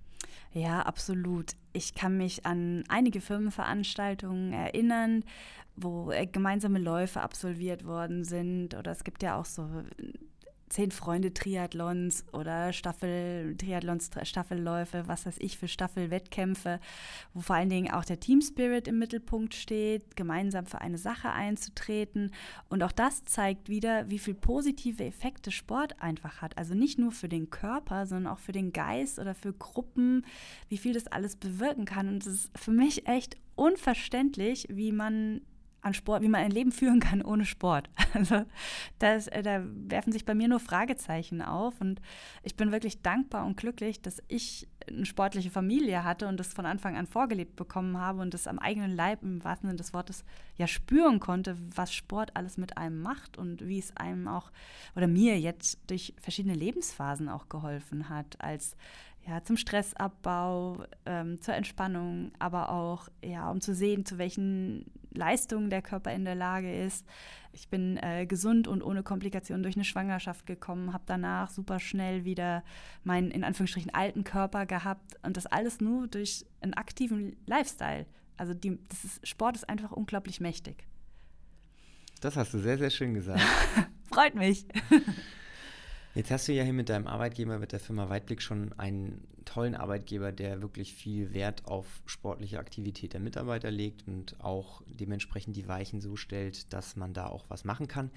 Ja, 0.52 0.82
absolut. 0.82 1.52
Ich 1.72 1.94
kann 1.94 2.16
mich 2.16 2.46
an 2.46 2.84
einige 2.88 3.20
Firmenveranstaltungen 3.20 4.52
erinnern, 4.52 5.24
wo 5.76 6.10
äh, 6.10 6.26
gemeinsame 6.26 6.78
Läufe 6.78 7.20
absolviert 7.20 7.84
worden 7.84 8.24
sind. 8.24 8.74
Oder 8.74 8.92
es 8.92 9.04
gibt 9.04 9.22
ja 9.22 9.38
auch 9.38 9.44
so 9.44 9.68
zehn 10.68 10.90
Freunde 10.90 11.32
Triathlons 11.32 12.24
oder 12.32 12.72
Staffel 12.72 13.56
Triathlons 13.56 14.10
Staffelläufe, 14.22 15.04
was 15.06 15.26
weiß 15.26 15.36
ich 15.38 15.58
für 15.58 15.68
Staffelwettkämpfe, 15.68 16.80
wo 17.34 17.40
vor 17.40 17.56
allen 17.56 17.68
Dingen 17.68 17.92
auch 17.92 18.04
der 18.04 18.20
Team 18.20 18.40
Spirit 18.40 18.88
im 18.88 18.98
Mittelpunkt 18.98 19.54
steht, 19.54 20.16
gemeinsam 20.16 20.66
für 20.66 20.80
eine 20.80 20.98
Sache 20.98 21.30
einzutreten. 21.30 22.32
Und 22.68 22.82
auch 22.82 22.92
das 22.92 23.24
zeigt 23.24 23.68
wieder, 23.68 24.10
wie 24.10 24.18
viel 24.18 24.34
positive 24.34 25.04
Effekte 25.04 25.50
Sport 25.50 26.00
einfach 26.02 26.42
hat, 26.42 26.58
also 26.58 26.74
nicht 26.74 26.98
nur 26.98 27.12
für 27.12 27.28
den 27.28 27.50
Körper, 27.50 28.06
sondern 28.06 28.32
auch 28.32 28.40
für 28.40 28.52
den 28.52 28.72
Geist 28.72 29.18
oder 29.18 29.34
für 29.34 29.52
Gruppen, 29.52 30.24
wie 30.68 30.78
viel 30.78 30.94
das 30.94 31.06
alles 31.06 31.36
bewirken 31.36 31.84
kann. 31.84 32.08
Und 32.08 32.26
es 32.26 32.32
ist 32.32 32.58
für 32.58 32.72
mich 32.72 33.06
echt 33.06 33.36
unverständlich, 33.54 34.66
wie 34.70 34.92
man 34.92 35.40
an 35.86 35.94
Sport, 35.94 36.22
wie 36.22 36.28
man 36.28 36.42
ein 36.42 36.50
Leben 36.50 36.72
führen 36.72 37.00
kann 37.00 37.22
ohne 37.22 37.44
Sport. 37.44 37.88
Also 38.16 38.46
das, 38.98 39.26
äh, 39.28 39.42
da 39.42 39.62
werfen 39.62 40.10
sich 40.10 40.24
bei 40.24 40.34
mir 40.34 40.48
nur 40.48 40.58
Fragezeichen 40.58 41.42
auf 41.42 41.82
und 41.82 42.00
ich 42.42 42.56
bin 42.56 42.72
wirklich 42.72 43.02
dankbar 43.02 43.44
und 43.44 43.58
glücklich, 43.58 44.00
dass 44.00 44.22
ich 44.28 44.68
eine 44.88 45.04
sportliche 45.04 45.50
Familie 45.50 46.02
hatte 46.02 46.26
und 46.26 46.40
das 46.40 46.54
von 46.54 46.64
Anfang 46.64 46.96
an 46.96 47.06
vorgelebt 47.06 47.56
bekommen 47.56 47.98
habe 47.98 48.22
und 48.22 48.32
das 48.32 48.46
am 48.46 48.58
eigenen 48.58 48.96
Leib 48.96 49.22
im 49.22 49.44
wahrsten 49.44 49.68
Sinne 49.68 49.76
des 49.76 49.92
Wortes 49.92 50.24
ja 50.56 50.66
spüren 50.66 51.20
konnte, 51.20 51.58
was 51.74 51.92
Sport 51.92 52.30
alles 52.36 52.56
mit 52.56 52.78
einem 52.78 53.02
macht 53.02 53.36
und 53.36 53.66
wie 53.66 53.78
es 53.78 53.94
einem 53.98 54.28
auch 54.28 54.50
oder 54.94 55.06
mir 55.06 55.38
jetzt 55.38 55.78
durch 55.90 56.14
verschiedene 56.18 56.54
Lebensphasen 56.54 57.28
auch 57.28 57.50
geholfen 57.50 58.08
hat 58.08 58.40
als 58.40 58.76
ja, 59.26 59.42
zum 59.42 59.56
Stressabbau, 59.56 60.84
ähm, 61.04 61.40
zur 61.40 61.54
Entspannung, 61.54 62.32
aber 62.38 62.70
auch 62.70 63.08
ja, 63.24 63.50
um 63.50 63.60
zu 63.60 63.74
sehen, 63.74 64.04
zu 64.04 64.18
welchen 64.18 64.84
Leistungen 65.12 65.70
der 65.70 65.82
Körper 65.82 66.12
in 66.12 66.24
der 66.24 66.34
Lage 66.34 66.72
ist. 66.84 67.04
Ich 67.52 67.68
bin 67.68 67.96
äh, 67.96 68.26
gesund 68.26 68.68
und 68.68 68.82
ohne 68.82 69.02
Komplikationen 69.02 69.62
durch 69.62 69.76
eine 69.76 69.84
Schwangerschaft 69.84 70.46
gekommen, 70.46 70.92
habe 70.92 71.04
danach 71.06 71.50
super 71.50 71.80
schnell 71.80 72.24
wieder 72.24 72.62
meinen 73.02 73.30
in 73.30 73.42
Anführungsstrichen 73.42 73.92
alten 73.94 74.24
Körper 74.24 74.66
gehabt 74.66 75.16
und 75.22 75.36
das 75.36 75.46
alles 75.46 75.80
nur 75.80 76.06
durch 76.06 76.44
einen 76.60 76.74
aktiven 76.74 77.36
Lifestyle. 77.46 78.06
Also 78.36 78.54
die, 78.54 78.78
das 78.88 79.04
ist, 79.04 79.26
Sport 79.26 79.56
ist 79.56 79.68
einfach 79.68 79.90
unglaublich 79.90 80.40
mächtig. 80.40 80.86
Das 82.20 82.36
hast 82.36 82.54
du 82.54 82.58
sehr, 82.58 82.78
sehr 82.78 82.90
schön 82.90 83.14
gesagt. 83.14 83.40
Freut 84.12 84.34
mich. 84.34 84.66
Jetzt 86.16 86.30
hast 86.30 86.48
du 86.48 86.54
ja 86.54 86.64
hier 86.64 86.72
mit 86.72 86.88
deinem 86.88 87.06
Arbeitgeber, 87.06 87.58
mit 87.58 87.72
der 87.72 87.78
Firma 87.78 88.08
Weitblick 88.08 88.40
schon 88.40 88.72
einen 88.78 89.28
tollen 89.44 89.74
Arbeitgeber, 89.74 90.32
der 90.32 90.62
wirklich 90.62 90.94
viel 90.94 91.34
Wert 91.34 91.66
auf 91.66 92.00
sportliche 92.06 92.58
Aktivität 92.58 93.12
der 93.12 93.20
Mitarbeiter 93.20 93.70
legt 93.70 94.08
und 94.08 94.40
auch 94.40 94.80
dementsprechend 94.86 95.56
die 95.56 95.68
Weichen 95.68 96.00
so 96.00 96.16
stellt, 96.16 96.72
dass 96.72 96.96
man 96.96 97.12
da 97.12 97.26
auch 97.26 97.44
was 97.50 97.64
machen 97.64 97.86
kann. 97.86 98.10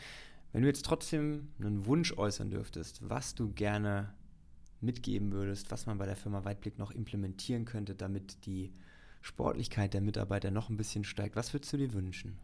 Wenn 0.54 0.62
du 0.62 0.70
jetzt 0.70 0.86
trotzdem 0.86 1.50
einen 1.60 1.86
Wunsch 1.88 2.18
äußern 2.18 2.50
dürftest, 2.50 3.02
was 3.02 3.36
du 3.36 3.52
gerne 3.52 4.14
mitgeben 4.80 5.34
würdest, 5.34 5.70
was 5.70 5.86
man 5.86 5.98
bei 5.98 6.06
der 6.06 6.16
Firma 6.16 6.46
Weitblick 6.46 6.80
noch 6.80 6.92
implementieren 6.92 7.66
könnte, 7.66 7.96
damit 7.96 8.46
die 8.46 8.72
Sportlichkeit 9.22 9.94
der 9.94 10.00
Mitarbeiter 10.00 10.52
noch 10.52 10.70
ein 10.70 10.78
bisschen 10.78 11.04
steigt, 11.04 11.36
was 11.36 11.52
würdest 11.52 11.74
du 11.74 11.78
dir 11.78 11.92
wünschen? 11.92 12.38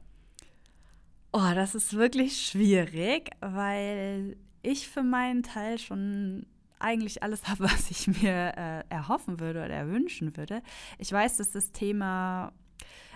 Oh, 1.31 1.51
das 1.53 1.75
ist 1.75 1.93
wirklich 1.93 2.45
schwierig, 2.45 3.31
weil 3.39 4.35
ich 4.65 4.87
für 4.87 5.03
meinen 5.03 5.43
Teil 5.43 5.79
schon 5.79 6.45
eigentlich 6.79 7.23
alles 7.23 7.43
habe, 7.47 7.65
was 7.65 7.91
ich 7.91 8.07
mir 8.07 8.53
äh, 8.57 8.83
erhoffen 8.89 9.39
würde 9.39 9.63
oder 9.63 9.73
erwünschen 9.73 10.35
würde. 10.37 10.61
Ich 10.97 11.11
weiß, 11.11 11.37
dass 11.37 11.51
das 11.51 11.71
Thema 11.71 12.51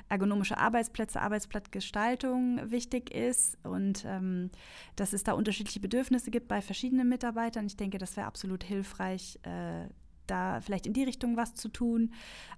ergonomische 0.10 0.58
Arbeitsplätze, 0.58 1.22
Arbeitsplatzgestaltung 1.22 2.72
wichtig 2.72 3.14
ist 3.14 3.58
und 3.64 4.04
ähm, 4.08 4.50
dass 4.96 5.14
es 5.14 5.24
da 5.24 5.34
unterschiedliche 5.34 5.80
Bedürfnisse 5.80 6.32
gibt 6.32 6.48
bei 6.48 6.62
verschiedenen 6.62 7.08
Mitarbeitern. 7.08 7.68
Ich 7.68 7.78
denke, 7.78 8.00
das 8.00 8.18
wäre 8.18 8.26
absolut 8.26 8.64
hilfreich, 8.64 9.40
äh, 9.44 9.88
da 10.30 10.62
vielleicht 10.62 10.88
in 10.88 10.94
die 10.94 11.04
Richtung 11.04 11.38
was 11.38 11.54
zu 11.54 11.70
tun. 11.70 12.14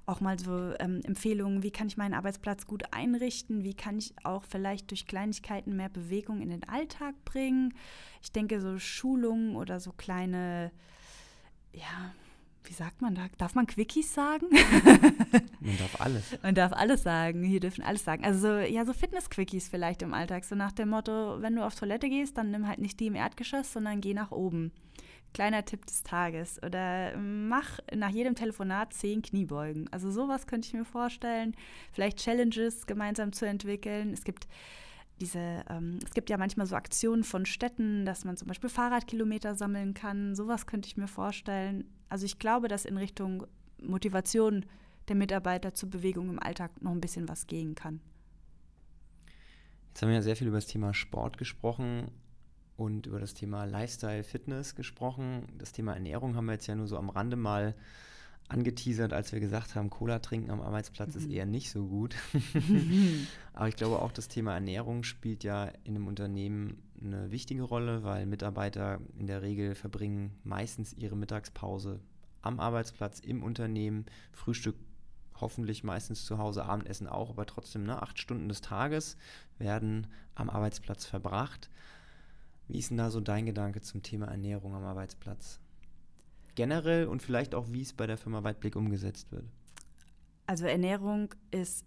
Auch 0.05 0.19
mal 0.19 0.39
so 0.39 0.73
ähm, 0.79 1.01
Empfehlungen, 1.03 1.63
wie 1.63 1.71
kann 1.71 1.87
ich 1.87 1.97
meinen 1.97 2.13
Arbeitsplatz 2.13 2.65
gut 2.65 2.83
einrichten, 2.91 3.63
wie 3.63 3.73
kann 3.73 3.97
ich 3.97 4.13
auch 4.23 4.43
vielleicht 4.43 4.89
durch 4.91 5.07
Kleinigkeiten 5.07 5.75
mehr 5.75 5.89
Bewegung 5.89 6.41
in 6.41 6.49
den 6.49 6.63
Alltag 6.67 7.15
bringen. 7.25 7.73
Ich 8.21 8.31
denke, 8.31 8.61
so 8.61 8.79
Schulungen 8.79 9.55
oder 9.55 9.79
so 9.79 9.91
kleine, 9.91 10.71
ja, 11.73 12.13
wie 12.63 12.73
sagt 12.73 13.01
man 13.01 13.15
da? 13.15 13.27
Darf 13.37 13.55
man 13.55 13.67
Quickies 13.67 14.13
sagen? 14.13 14.47
Man 15.59 15.77
darf 15.77 15.99
alles. 15.99 16.23
Man 16.41 16.55
darf 16.55 16.73
alles 16.73 17.03
sagen. 17.03 17.43
Hier 17.43 17.59
dürfen 17.59 17.83
alles 17.83 18.03
sagen. 18.03 18.23
Also 18.23 18.39
so, 18.39 18.57
ja, 18.59 18.85
so 18.85 18.93
Fitness-Quickies 18.93 19.67
vielleicht 19.67 20.01
im 20.01 20.13
Alltag. 20.13 20.45
So 20.45 20.55
nach 20.55 20.71
dem 20.71 20.89
Motto, 20.89 21.41
wenn 21.41 21.55
du 21.55 21.65
auf 21.65 21.75
Toilette 21.75 22.09
gehst, 22.09 22.37
dann 22.37 22.51
nimm 22.51 22.67
halt 22.67 22.79
nicht 22.79 22.99
die 22.99 23.07
im 23.07 23.15
Erdgeschoss, 23.15 23.73
sondern 23.73 24.01
geh 24.01 24.13
nach 24.13 24.31
oben. 24.31 24.71
Kleiner 25.33 25.63
Tipp 25.63 25.85
des 25.85 26.03
Tages. 26.03 26.61
Oder 26.63 27.17
mach 27.17 27.79
nach 27.93 28.09
jedem 28.09 28.35
Telefonat 28.35 28.93
zehn 28.93 29.21
Kniebeugen. 29.21 29.87
Also 29.91 30.11
sowas 30.11 30.47
könnte 30.47 30.67
ich 30.67 30.73
mir 30.73 30.85
vorstellen. 30.85 31.55
Vielleicht 31.91 32.19
Challenges 32.19 32.85
gemeinsam 32.85 33.31
zu 33.31 33.45
entwickeln. 33.45 34.13
Es 34.13 34.23
gibt 34.23 34.47
diese, 35.21 35.63
ähm, 35.69 35.99
es 36.03 36.13
gibt 36.13 36.29
ja 36.29 36.37
manchmal 36.37 36.65
so 36.65 36.75
Aktionen 36.75 37.23
von 37.23 37.45
Städten, 37.45 38.05
dass 38.05 38.25
man 38.25 38.37
zum 38.37 38.47
Beispiel 38.47 38.69
Fahrradkilometer 38.69 39.55
sammeln 39.55 39.93
kann. 39.93 40.35
Sowas 40.35 40.65
könnte 40.65 40.87
ich 40.87 40.97
mir 40.97 41.07
vorstellen. 41.07 41.85
Also 42.09 42.25
ich 42.25 42.39
glaube, 42.39 42.67
dass 42.67 42.85
in 42.85 42.97
Richtung 42.97 43.45
Motivation 43.81 44.65
der 45.07 45.15
Mitarbeiter 45.15 45.73
zur 45.73 45.89
Bewegung 45.89 46.29
im 46.29 46.39
Alltag 46.39 46.81
noch 46.81 46.91
ein 46.91 47.01
bisschen 47.01 47.29
was 47.29 47.47
gehen 47.47 47.75
kann. 47.75 48.01
Jetzt 49.89 50.01
haben 50.01 50.09
wir 50.09 50.15
ja 50.15 50.21
sehr 50.21 50.35
viel 50.35 50.47
über 50.47 50.57
das 50.57 50.67
Thema 50.67 50.93
Sport 50.93 51.37
gesprochen 51.37 52.11
und 52.77 53.05
über 53.07 53.19
das 53.19 53.33
Thema 53.33 53.65
Lifestyle, 53.65 54.23
Fitness 54.23 54.75
gesprochen. 54.75 55.47
Das 55.57 55.71
Thema 55.71 55.93
Ernährung 55.93 56.35
haben 56.35 56.45
wir 56.45 56.53
jetzt 56.53 56.67
ja 56.67 56.75
nur 56.75 56.87
so 56.87 56.97
am 56.97 57.09
Rande 57.09 57.35
mal 57.35 57.75
angeteasert, 58.51 59.13
als 59.13 59.31
wir 59.31 59.39
gesagt 59.39 59.75
haben, 59.75 59.89
Cola 59.89 60.19
trinken 60.19 60.51
am 60.51 60.61
Arbeitsplatz 60.61 61.15
mhm. 61.15 61.21
ist 61.21 61.31
eher 61.31 61.45
nicht 61.45 61.71
so 61.71 61.87
gut. 61.87 62.15
Aber 63.53 63.67
ich 63.67 63.75
glaube 63.75 63.99
auch 64.01 64.11
das 64.11 64.27
Thema 64.27 64.53
Ernährung 64.53 65.03
spielt 65.03 65.43
ja 65.43 65.65
in 65.83 65.95
einem 65.95 66.07
Unternehmen 66.07 66.81
eine 67.01 67.31
wichtige 67.31 67.63
Rolle, 67.63 68.03
weil 68.03 68.25
Mitarbeiter 68.25 68.99
in 69.17 69.27
der 69.27 69.41
Regel 69.41 69.75
verbringen 69.75 70.31
meistens 70.43 70.93
ihre 70.93 71.15
Mittagspause 71.15 71.99
am 72.41 72.59
Arbeitsplatz, 72.59 73.19
im 73.19 73.43
Unternehmen, 73.43 74.05
Frühstück 74.33 74.75
hoffentlich 75.39 75.83
meistens 75.83 76.25
zu 76.25 76.37
Hause, 76.37 76.65
Abendessen 76.65 77.07
auch, 77.07 77.31
aber 77.31 77.45
trotzdem 77.45 77.83
ne, 77.83 78.01
acht 78.01 78.19
Stunden 78.19 78.47
des 78.47 78.61
Tages 78.61 79.17
werden 79.57 80.07
am 80.35 80.49
Arbeitsplatz 80.49 81.05
verbracht. 81.05 81.69
Wie 82.71 82.79
ist 82.79 82.89
denn 82.89 82.97
da 82.97 83.11
so 83.11 83.19
dein 83.19 83.45
Gedanke 83.45 83.81
zum 83.81 84.01
Thema 84.01 84.27
Ernährung 84.27 84.73
am 84.73 84.83
Arbeitsplatz? 84.83 85.59
generell 86.55 87.07
und 87.07 87.21
vielleicht 87.21 87.55
auch, 87.55 87.71
wie 87.71 87.81
es 87.81 87.93
bei 87.93 88.07
der 88.07 88.17
Firma 88.17 88.43
Weitblick 88.43 88.75
umgesetzt 88.75 89.31
wird? 89.31 89.45
Also 90.47 90.65
Ernährung 90.65 91.33
ist 91.51 91.85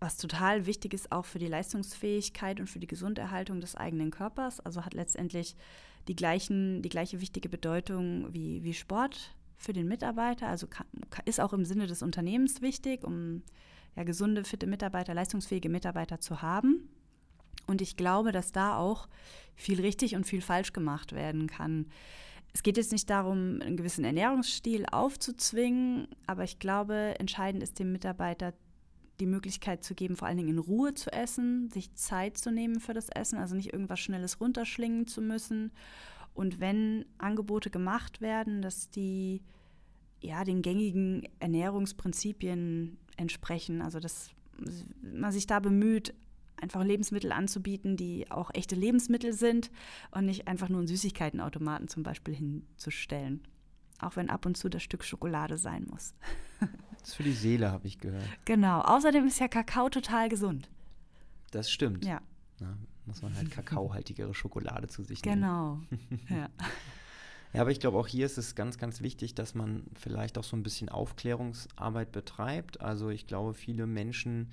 was 0.00 0.16
total 0.16 0.66
wichtig 0.66 0.94
ist 0.94 1.10
auch 1.10 1.24
für 1.24 1.40
die 1.40 1.48
Leistungsfähigkeit 1.48 2.60
und 2.60 2.68
für 2.68 2.78
die 2.78 2.86
Gesunderhaltung 2.86 3.60
des 3.60 3.74
eigenen 3.74 4.12
Körpers. 4.12 4.60
Also 4.60 4.84
hat 4.84 4.94
letztendlich 4.94 5.56
die, 6.06 6.14
gleichen, 6.14 6.82
die 6.82 6.88
gleiche 6.88 7.20
wichtige 7.20 7.48
Bedeutung 7.48 8.32
wie, 8.32 8.62
wie 8.62 8.74
Sport 8.74 9.34
für 9.56 9.72
den 9.72 9.88
Mitarbeiter. 9.88 10.46
Also 10.46 10.68
kann, 10.68 10.86
ist 11.24 11.40
auch 11.40 11.52
im 11.52 11.64
Sinne 11.64 11.88
des 11.88 12.02
Unternehmens 12.02 12.62
wichtig, 12.62 13.02
um 13.02 13.42
ja, 13.96 14.04
gesunde, 14.04 14.44
fitte 14.44 14.68
Mitarbeiter, 14.68 15.14
leistungsfähige 15.14 15.68
Mitarbeiter 15.68 16.20
zu 16.20 16.42
haben. 16.42 16.88
Und 17.66 17.82
ich 17.82 17.96
glaube, 17.96 18.32
dass 18.32 18.52
da 18.52 18.76
auch 18.76 19.08
viel 19.54 19.80
richtig 19.80 20.14
und 20.14 20.24
viel 20.24 20.40
falsch 20.40 20.72
gemacht 20.72 21.12
werden 21.12 21.46
kann 21.46 21.86
es 22.52 22.62
geht 22.62 22.76
jetzt 22.76 22.92
nicht 22.92 23.08
darum, 23.10 23.60
einen 23.60 23.76
gewissen 23.76 24.04
Ernährungsstil 24.04 24.86
aufzuzwingen, 24.90 26.08
aber 26.26 26.44
ich 26.44 26.58
glaube, 26.58 27.14
entscheidend 27.18 27.62
ist 27.62 27.78
dem 27.78 27.92
Mitarbeiter 27.92 28.54
die 29.20 29.26
Möglichkeit 29.26 29.84
zu 29.84 29.94
geben, 29.94 30.16
vor 30.16 30.28
allen 30.28 30.36
Dingen 30.36 30.50
in 30.50 30.58
Ruhe 30.58 30.94
zu 30.94 31.12
essen, 31.12 31.70
sich 31.70 31.94
Zeit 31.94 32.38
zu 32.38 32.50
nehmen 32.50 32.80
für 32.80 32.94
das 32.94 33.08
Essen, 33.08 33.38
also 33.38 33.54
nicht 33.54 33.72
irgendwas 33.72 34.00
Schnelles 34.00 34.40
runterschlingen 34.40 35.06
zu 35.06 35.20
müssen. 35.20 35.72
Und 36.34 36.60
wenn 36.60 37.04
Angebote 37.18 37.70
gemacht 37.70 38.20
werden, 38.20 38.62
dass 38.62 38.90
die 38.90 39.42
ja 40.20 40.44
den 40.44 40.62
gängigen 40.62 41.28
Ernährungsprinzipien 41.40 42.96
entsprechen, 43.16 43.82
also 43.82 43.98
dass 43.98 44.30
man 45.00 45.32
sich 45.32 45.46
da 45.46 45.58
bemüht, 45.58 46.14
einfach 46.58 46.84
Lebensmittel 46.84 47.32
anzubieten, 47.32 47.96
die 47.96 48.30
auch 48.30 48.50
echte 48.54 48.74
Lebensmittel 48.74 49.32
sind 49.32 49.70
und 50.10 50.26
nicht 50.26 50.48
einfach 50.48 50.68
nur 50.68 50.78
einen 50.78 50.88
Süßigkeitenautomaten 50.88 51.88
zum 51.88 52.02
Beispiel 52.02 52.34
hinzustellen. 52.34 53.42
Auch 54.00 54.16
wenn 54.16 54.30
ab 54.30 54.46
und 54.46 54.56
zu 54.56 54.68
das 54.68 54.82
Stück 54.82 55.04
Schokolade 55.04 55.58
sein 55.58 55.86
muss. 55.90 56.14
Das 56.98 57.10
ist 57.10 57.14
für 57.14 57.22
die 57.22 57.32
Seele, 57.32 57.70
habe 57.70 57.86
ich 57.86 57.98
gehört. 57.98 58.28
Genau. 58.44 58.80
Außerdem 58.80 59.26
ist 59.26 59.40
ja 59.40 59.48
Kakao 59.48 59.88
total 59.88 60.28
gesund. 60.28 60.68
Das 61.50 61.70
stimmt. 61.70 62.04
Ja. 62.04 62.20
Na, 62.60 62.76
muss 63.06 63.22
man 63.22 63.34
halt 63.34 63.50
kakaohaltigere 63.50 64.34
Schokolade 64.34 64.88
zu 64.88 65.02
sich 65.02 65.24
nehmen. 65.24 65.36
Genau. 65.36 65.80
ja. 66.28 66.48
Ja, 67.54 67.62
aber 67.62 67.70
ich 67.70 67.80
glaube, 67.80 67.98
auch 67.98 68.06
hier 68.06 68.26
ist 68.26 68.36
es 68.36 68.54
ganz, 68.54 68.76
ganz 68.76 69.00
wichtig, 69.00 69.34
dass 69.34 69.54
man 69.54 69.84
vielleicht 69.98 70.36
auch 70.36 70.44
so 70.44 70.56
ein 70.56 70.62
bisschen 70.62 70.90
Aufklärungsarbeit 70.90 72.12
betreibt. 72.12 72.80
Also 72.80 73.08
ich 73.08 73.26
glaube, 73.26 73.54
viele 73.54 73.86
Menschen 73.86 74.52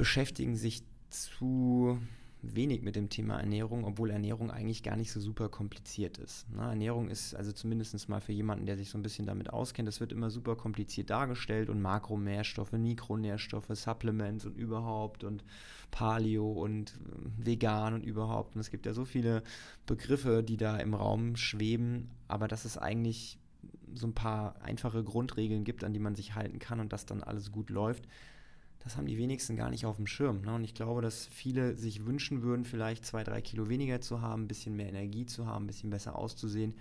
beschäftigen 0.00 0.56
sich 0.56 0.82
zu 1.10 2.00
wenig 2.40 2.80
mit 2.80 2.96
dem 2.96 3.10
Thema 3.10 3.38
Ernährung, 3.38 3.84
obwohl 3.84 4.08
Ernährung 4.08 4.50
eigentlich 4.50 4.82
gar 4.82 4.96
nicht 4.96 5.12
so 5.12 5.20
super 5.20 5.50
kompliziert 5.50 6.16
ist. 6.16 6.50
Ne? 6.54 6.62
Ernährung 6.62 7.10
ist 7.10 7.34
also 7.34 7.52
zumindest 7.52 8.08
mal 8.08 8.22
für 8.22 8.32
jemanden, 8.32 8.64
der 8.64 8.78
sich 8.78 8.88
so 8.88 8.96
ein 8.96 9.02
bisschen 9.02 9.26
damit 9.26 9.50
auskennt, 9.50 9.86
das 9.86 10.00
wird 10.00 10.12
immer 10.12 10.30
super 10.30 10.56
kompliziert 10.56 11.10
dargestellt 11.10 11.68
und 11.68 11.82
Makronährstoffe, 11.82 12.72
Mikronährstoffe, 12.72 13.68
Supplements 13.74 14.46
und 14.46 14.56
überhaupt 14.56 15.22
und 15.22 15.44
Paleo 15.90 16.50
und 16.50 16.92
äh, 16.92 17.44
vegan 17.44 17.92
und 17.92 18.02
überhaupt. 18.02 18.54
Und 18.54 18.62
es 18.62 18.70
gibt 18.70 18.86
ja 18.86 18.94
so 18.94 19.04
viele 19.04 19.42
Begriffe, 19.84 20.42
die 20.42 20.56
da 20.56 20.78
im 20.78 20.94
Raum 20.94 21.36
schweben, 21.36 22.08
aber 22.26 22.48
dass 22.48 22.64
es 22.64 22.78
eigentlich 22.78 23.38
so 23.92 24.06
ein 24.06 24.14
paar 24.14 24.62
einfache 24.62 25.04
Grundregeln 25.04 25.64
gibt, 25.64 25.84
an 25.84 25.92
die 25.92 25.98
man 25.98 26.14
sich 26.14 26.34
halten 26.34 26.58
kann 26.58 26.80
und 26.80 26.90
dass 26.90 27.04
dann 27.04 27.22
alles 27.22 27.52
gut 27.52 27.68
läuft, 27.68 28.08
das 28.82 28.96
haben 28.96 29.06
die 29.06 29.18
wenigsten 29.18 29.56
gar 29.56 29.70
nicht 29.70 29.86
auf 29.86 29.96
dem 29.96 30.06
Schirm. 30.06 30.42
Ne? 30.42 30.54
Und 30.54 30.64
ich 30.64 30.74
glaube, 30.74 31.02
dass 31.02 31.26
viele 31.26 31.76
sich 31.76 32.06
wünschen 32.06 32.42
würden, 32.42 32.64
vielleicht 32.64 33.04
zwei, 33.04 33.24
drei 33.24 33.40
Kilo 33.40 33.68
weniger 33.68 34.00
zu 34.00 34.22
haben, 34.22 34.44
ein 34.44 34.48
bisschen 34.48 34.74
mehr 34.74 34.88
Energie 34.88 35.26
zu 35.26 35.46
haben, 35.46 35.64
ein 35.64 35.68
bisschen 35.68 35.90
besser 35.90 36.16
auszusehen. 36.16 36.74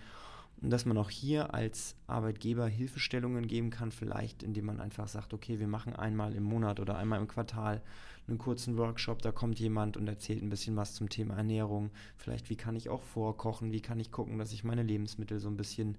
Und 0.61 0.71
dass 0.71 0.85
man 0.85 0.97
auch 0.97 1.09
hier 1.09 1.53
als 1.53 1.95
Arbeitgeber 2.07 2.67
Hilfestellungen 2.67 3.47
geben 3.47 3.69
kann, 3.69 3.91
vielleicht 3.91 4.43
indem 4.43 4.65
man 4.65 4.79
einfach 4.79 5.07
sagt, 5.07 5.33
okay, 5.33 5.59
wir 5.59 5.67
machen 5.67 5.95
einmal 5.95 6.33
im 6.33 6.43
Monat 6.43 6.79
oder 6.79 6.97
einmal 6.97 7.19
im 7.19 7.27
Quartal 7.27 7.81
einen 8.27 8.37
kurzen 8.37 8.77
Workshop, 8.77 9.21
da 9.21 9.31
kommt 9.31 9.59
jemand 9.59 9.97
und 9.97 10.07
erzählt 10.07 10.43
ein 10.43 10.49
bisschen 10.49 10.75
was 10.75 10.93
zum 10.93 11.09
Thema 11.09 11.35
Ernährung. 11.35 11.91
Vielleicht, 12.17 12.49
wie 12.49 12.55
kann 12.55 12.75
ich 12.75 12.89
auch 12.89 13.01
vorkochen, 13.01 13.71
wie 13.71 13.81
kann 13.81 13.99
ich 13.99 14.11
gucken, 14.11 14.37
dass 14.37 14.51
ich 14.51 14.63
meine 14.63 14.83
Lebensmittel 14.83 15.39
so 15.39 15.49
ein 15.49 15.57
bisschen 15.57 15.97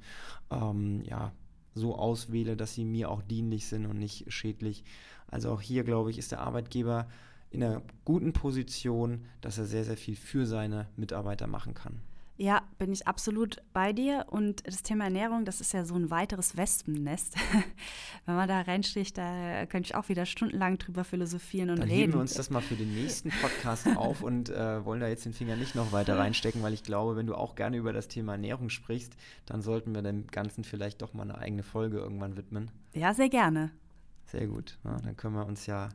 ähm, 0.50 1.02
ja, 1.04 1.32
so 1.74 1.96
auswähle, 1.96 2.56
dass 2.56 2.74
sie 2.74 2.84
mir 2.84 3.10
auch 3.10 3.22
dienlich 3.22 3.66
sind 3.66 3.86
und 3.86 3.98
nicht 3.98 4.32
schädlich. 4.32 4.84
Also 5.28 5.50
auch 5.50 5.60
hier, 5.60 5.84
glaube 5.84 6.10
ich, 6.10 6.18
ist 6.18 6.32
der 6.32 6.40
Arbeitgeber 6.40 7.08
in 7.50 7.62
einer 7.62 7.82
guten 8.04 8.32
Position, 8.32 9.26
dass 9.40 9.58
er 9.58 9.64
sehr, 9.64 9.84
sehr 9.84 9.96
viel 9.96 10.16
für 10.16 10.46
seine 10.46 10.88
Mitarbeiter 10.96 11.46
machen 11.46 11.74
kann. 11.74 12.00
Bin 12.80 12.92
ich 12.94 13.06
absolut 13.06 13.58
bei 13.74 13.92
dir. 13.92 14.24
Und 14.30 14.66
das 14.66 14.82
Thema 14.82 15.04
Ernährung, 15.04 15.44
das 15.44 15.60
ist 15.60 15.74
ja 15.74 15.84
so 15.84 15.94
ein 15.96 16.08
weiteres 16.10 16.56
Wespennest. 16.56 17.34
Wenn 18.24 18.36
man 18.36 18.48
da 18.48 18.62
reinsticht, 18.62 19.18
da 19.18 19.66
könnte 19.66 19.88
ich 19.88 19.94
auch 19.94 20.08
wieder 20.08 20.24
stundenlang 20.24 20.78
drüber 20.78 21.04
philosophieren 21.04 21.68
und 21.68 21.80
Dann 21.80 21.88
reden. 21.90 22.00
heben 22.00 22.12
wir 22.14 22.20
uns 22.20 22.32
das 22.32 22.48
mal 22.48 22.62
für 22.62 22.76
den 22.76 22.94
nächsten 22.94 23.28
Podcast 23.42 23.86
auf 23.96 24.22
und 24.22 24.48
äh, 24.48 24.82
wollen 24.82 25.00
da 25.00 25.08
jetzt 25.08 25.26
den 25.26 25.34
Finger 25.34 25.56
nicht 25.56 25.74
noch 25.74 25.92
weiter 25.92 26.16
reinstecken, 26.18 26.62
weil 26.62 26.72
ich 26.72 26.82
glaube, 26.82 27.16
wenn 27.16 27.26
du 27.26 27.34
auch 27.34 27.54
gerne 27.54 27.76
über 27.76 27.92
das 27.92 28.08
Thema 28.08 28.32
Ernährung 28.32 28.70
sprichst, 28.70 29.14
dann 29.44 29.60
sollten 29.60 29.94
wir 29.94 30.00
dem 30.00 30.26
Ganzen 30.28 30.64
vielleicht 30.64 31.02
doch 31.02 31.12
mal 31.12 31.24
eine 31.24 31.36
eigene 31.36 31.62
Folge 31.62 31.98
irgendwann 31.98 32.38
widmen. 32.38 32.70
Ja, 32.94 33.12
sehr 33.12 33.28
gerne. 33.28 33.72
Sehr 34.24 34.46
gut. 34.46 34.78
Ja, 34.84 34.96
dann 35.04 35.18
können 35.18 35.34
wir 35.34 35.44
uns 35.44 35.66
ja 35.66 35.90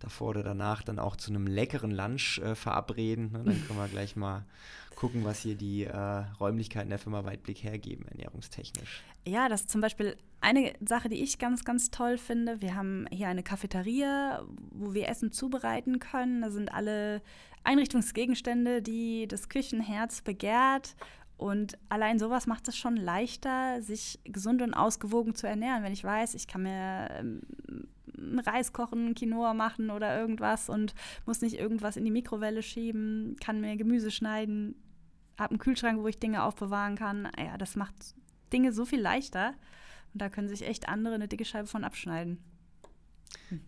davor 0.00 0.30
oder 0.30 0.42
danach 0.42 0.82
dann 0.82 0.98
auch 0.98 1.16
zu 1.16 1.30
einem 1.30 1.46
leckeren 1.46 1.90
Lunch 1.90 2.38
äh, 2.38 2.54
verabreden. 2.54 3.32
Ne? 3.32 3.42
Dann 3.44 3.66
können 3.66 3.78
wir 3.78 3.88
gleich 3.92 4.16
mal 4.16 4.44
gucken, 4.96 5.24
was 5.24 5.40
hier 5.40 5.54
die 5.54 5.84
äh, 5.84 5.96
Räumlichkeiten 6.40 6.90
der 6.90 6.98
Firma 6.98 7.24
Weitblick 7.24 7.62
hergeben, 7.62 8.06
ernährungstechnisch. 8.08 9.02
Ja, 9.26 9.48
das 9.48 9.62
ist 9.62 9.70
zum 9.70 9.80
Beispiel 9.80 10.16
eine 10.40 10.74
Sache, 10.84 11.08
die 11.08 11.22
ich 11.22 11.38
ganz, 11.38 11.64
ganz 11.64 11.90
toll 11.90 12.18
finde. 12.18 12.60
Wir 12.60 12.74
haben 12.74 13.06
hier 13.10 13.28
eine 13.28 13.42
Cafeteria, 13.42 14.42
wo 14.72 14.94
wir 14.94 15.08
Essen 15.08 15.32
zubereiten 15.32 15.98
können. 16.00 16.42
Da 16.42 16.50
sind 16.50 16.72
alle 16.72 17.22
Einrichtungsgegenstände, 17.64 18.82
die 18.82 19.26
das 19.28 19.48
Küchenherz 19.48 20.22
begehrt. 20.22 20.96
Und 21.36 21.78
allein 21.88 22.18
sowas 22.18 22.46
macht 22.46 22.68
es 22.68 22.76
schon 22.76 22.96
leichter, 22.96 23.80
sich 23.80 24.18
gesund 24.24 24.60
und 24.60 24.74
ausgewogen 24.74 25.34
zu 25.34 25.46
ernähren. 25.46 25.82
Wenn 25.82 25.92
ich 25.92 26.04
weiß, 26.04 26.34
ich 26.34 26.46
kann 26.46 26.64
mir 26.64 27.08
ähm, 27.18 27.40
Reis 28.44 28.72
kochen, 28.72 29.14
Quinoa 29.14 29.54
machen 29.54 29.90
oder 29.90 30.18
irgendwas 30.18 30.68
und 30.68 30.94
muss 31.26 31.40
nicht 31.40 31.58
irgendwas 31.58 31.96
in 31.96 32.04
die 32.04 32.10
Mikrowelle 32.10 32.62
schieben, 32.62 33.36
kann 33.40 33.60
mir 33.60 33.76
Gemüse 33.76 34.10
schneiden, 34.10 34.74
habe 35.38 35.50
einen 35.50 35.58
Kühlschrank, 35.58 36.02
wo 36.02 36.08
ich 36.08 36.18
Dinge 36.18 36.42
aufbewahren 36.44 36.96
kann. 36.96 37.28
Ja, 37.38 37.56
das 37.58 37.76
macht 37.76 37.94
Dinge 38.52 38.72
so 38.72 38.84
viel 38.84 39.00
leichter. 39.00 39.54
Und 40.12 40.22
da 40.22 40.28
können 40.28 40.48
sich 40.48 40.66
echt 40.66 40.88
andere 40.88 41.14
eine 41.14 41.28
dicke 41.28 41.44
Scheibe 41.44 41.68
von 41.68 41.84
abschneiden. 41.84 42.38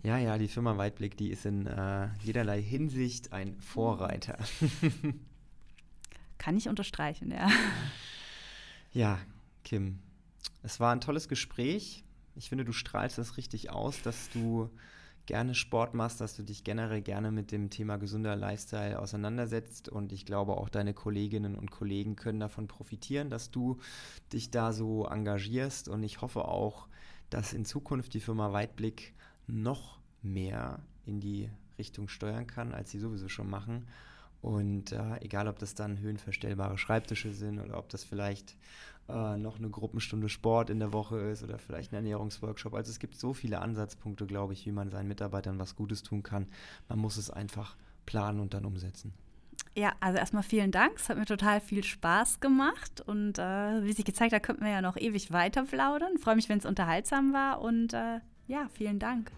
Ja, 0.03 0.19
ja, 0.19 0.39
die 0.39 0.49
Firma 0.49 0.77
Weitblick, 0.77 1.17
die 1.17 1.31
ist 1.31 1.47
in 1.47 1.67
äh, 1.67 2.09
jederlei 2.23 2.61
Hinsicht 2.61 3.33
ein 3.33 3.61
Vorreiter. 3.61 4.39
Kann 6.39 6.57
ich 6.57 6.69
unterstreichen, 6.69 7.31
ja. 7.31 7.49
Ja, 8.93 9.19
Kim, 9.65 10.01
es 10.63 10.81
war 10.81 10.93
ein 10.93 11.01
tolles 11.01 11.29
Gespräch. 11.29 12.05
Ich 12.35 12.49
finde, 12.49 12.65
du 12.65 12.73
strahlst 12.73 13.19
das 13.19 13.37
richtig 13.37 13.71
aus, 13.71 14.01
dass 14.03 14.31
du 14.31 14.71
gerne 15.27 15.55
Sport 15.55 15.95
machst, 15.95 16.21
dass 16.21 16.37
du 16.37 16.43
dich 16.43 16.65
generell 16.65 17.01
gerne 17.01 17.31
mit 17.31 17.53
dem 17.53 17.71
Thema 17.71 17.97
gesunder 17.97 18.35
Lifestyle 18.35 18.99
auseinandersetzt. 18.99 19.89
Und 19.89 20.13
ich 20.13 20.27
glaube, 20.27 20.57
auch 20.57 20.69
deine 20.69 20.95
Kolleginnen 20.95 21.55
und 21.55 21.71
Kollegen 21.71 22.17
können 22.17 22.41
davon 22.41 22.67
profitieren, 22.67 23.31
dass 23.31 23.51
du 23.51 23.79
dich 24.33 24.51
da 24.51 24.73
so 24.73 25.07
engagierst. 25.07 25.89
Und 25.89 26.03
ich 26.03 26.21
hoffe 26.21 26.47
auch, 26.47 26.89
dass 27.31 27.53
in 27.53 27.65
Zukunft 27.65 28.15
die 28.15 28.21
Firma 28.21 28.53
Weitblick 28.53 29.15
noch 29.47 29.99
mehr 30.23 30.81
in 31.07 31.21
die 31.21 31.51
Richtung 31.79 32.09
steuern 32.09 32.47
kann, 32.47 32.73
als 32.73 32.91
sie 32.91 32.99
sowieso 32.99 33.29
schon 33.29 33.49
machen. 33.49 33.87
Und 34.41 34.91
äh, 34.91 35.21
egal, 35.21 35.47
ob 35.47 35.61
das 35.61 35.77
dann 35.77 36.01
höhenverstellbare 36.01 36.77
Schreibtische 36.77 37.33
sind 37.33 37.61
oder 37.61 37.79
ob 37.79 37.89
das 37.91 38.03
vielleicht 38.03 38.57
äh, 39.09 39.37
noch 39.37 39.59
eine 39.59 39.71
Gruppenstunde 39.71 40.29
Sport 40.29 40.71
in 40.71 40.79
der 40.79 40.93
Woche 40.93 41.19
ist 41.19 41.43
oder 41.43 41.59
vielleicht 41.59 41.93
ein 41.93 41.97
Ernährungsworkshop. 41.97 42.75
Also 42.75 42.91
es 42.91 42.99
gibt 42.99 43.17
so 43.17 43.35
viele 43.35 43.61
Ansatzpunkte, 43.61 44.27
glaube 44.27 44.53
ich, 44.53 44.67
wie 44.67 44.73
man 44.73 44.91
seinen 44.91 45.09
Mitarbeitern 45.09 45.59
was 45.59 45.77
Gutes 45.77 46.03
tun 46.03 46.23
kann. 46.23 46.47
Man 46.89 46.99
muss 46.99 47.17
es 47.17 47.31
einfach 47.31 47.77
planen 48.07 48.41
und 48.41 48.55
dann 48.55 48.65
umsetzen. 48.65 49.13
Ja, 49.75 49.93
also 50.01 50.19
erstmal 50.19 50.43
vielen 50.43 50.71
Dank. 50.71 50.93
Es 50.97 51.09
hat 51.09 51.17
mir 51.17 51.25
total 51.25 51.61
viel 51.61 51.83
Spaß 51.83 52.41
gemacht. 52.41 53.01
Und 53.01 53.39
äh, 53.39 53.85
wie 53.85 53.93
sich 53.93 54.05
gezeigt 54.05 54.33
hat, 54.35 54.43
könnten 54.43 54.65
wir 54.65 54.71
ja 54.71 54.83
noch 54.83 54.97
ewig 54.97 55.33
weiter 55.33 55.65
plaudern. 55.65 56.19
Freue 56.19 56.37
mich, 56.37 56.49
wenn 56.49 56.59
es 56.59 56.67
unterhaltsam 56.67 57.33
war. 57.33 57.63
Und 57.63 57.95
äh, 57.95 58.21
ja, 58.47 58.69
vielen 58.75 58.99
Dank. 58.99 59.31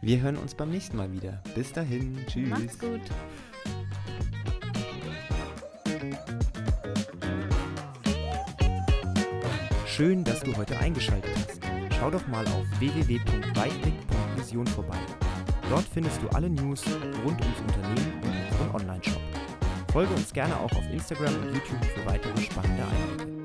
Wir 0.00 0.20
hören 0.20 0.36
uns 0.36 0.54
beim 0.54 0.70
nächsten 0.70 0.96
Mal 0.96 1.12
wieder. 1.12 1.42
Bis 1.54 1.72
dahin. 1.72 2.18
Tschüss. 2.26 2.48
Macht's 2.48 2.78
gut. 2.78 3.02
Schön, 10.00 10.24
dass 10.24 10.40
du 10.40 10.56
heute 10.56 10.78
eingeschaltet 10.78 11.30
hast. 11.36 11.60
Schau 11.98 12.10
doch 12.10 12.26
mal 12.28 12.46
auf 12.46 12.64
www.weitblick.vision 12.78 14.66
vorbei. 14.68 14.96
Dort 15.68 15.84
findest 15.92 16.22
du 16.22 16.28
alle 16.30 16.48
News 16.48 16.86
rund 17.22 17.38
ums 17.38 17.60
Unternehmen 17.60 18.14
und 18.22 18.30
unseren 18.50 18.74
Online-Shop. 18.76 19.20
Folge 19.92 20.14
uns 20.14 20.32
gerne 20.32 20.58
auch 20.58 20.72
auf 20.72 20.90
Instagram 20.90 21.34
und 21.42 21.52
YouTube 21.52 21.84
für 21.84 22.06
weitere 22.06 22.40
spannende 22.40 22.82
Einblicke. 22.82 23.39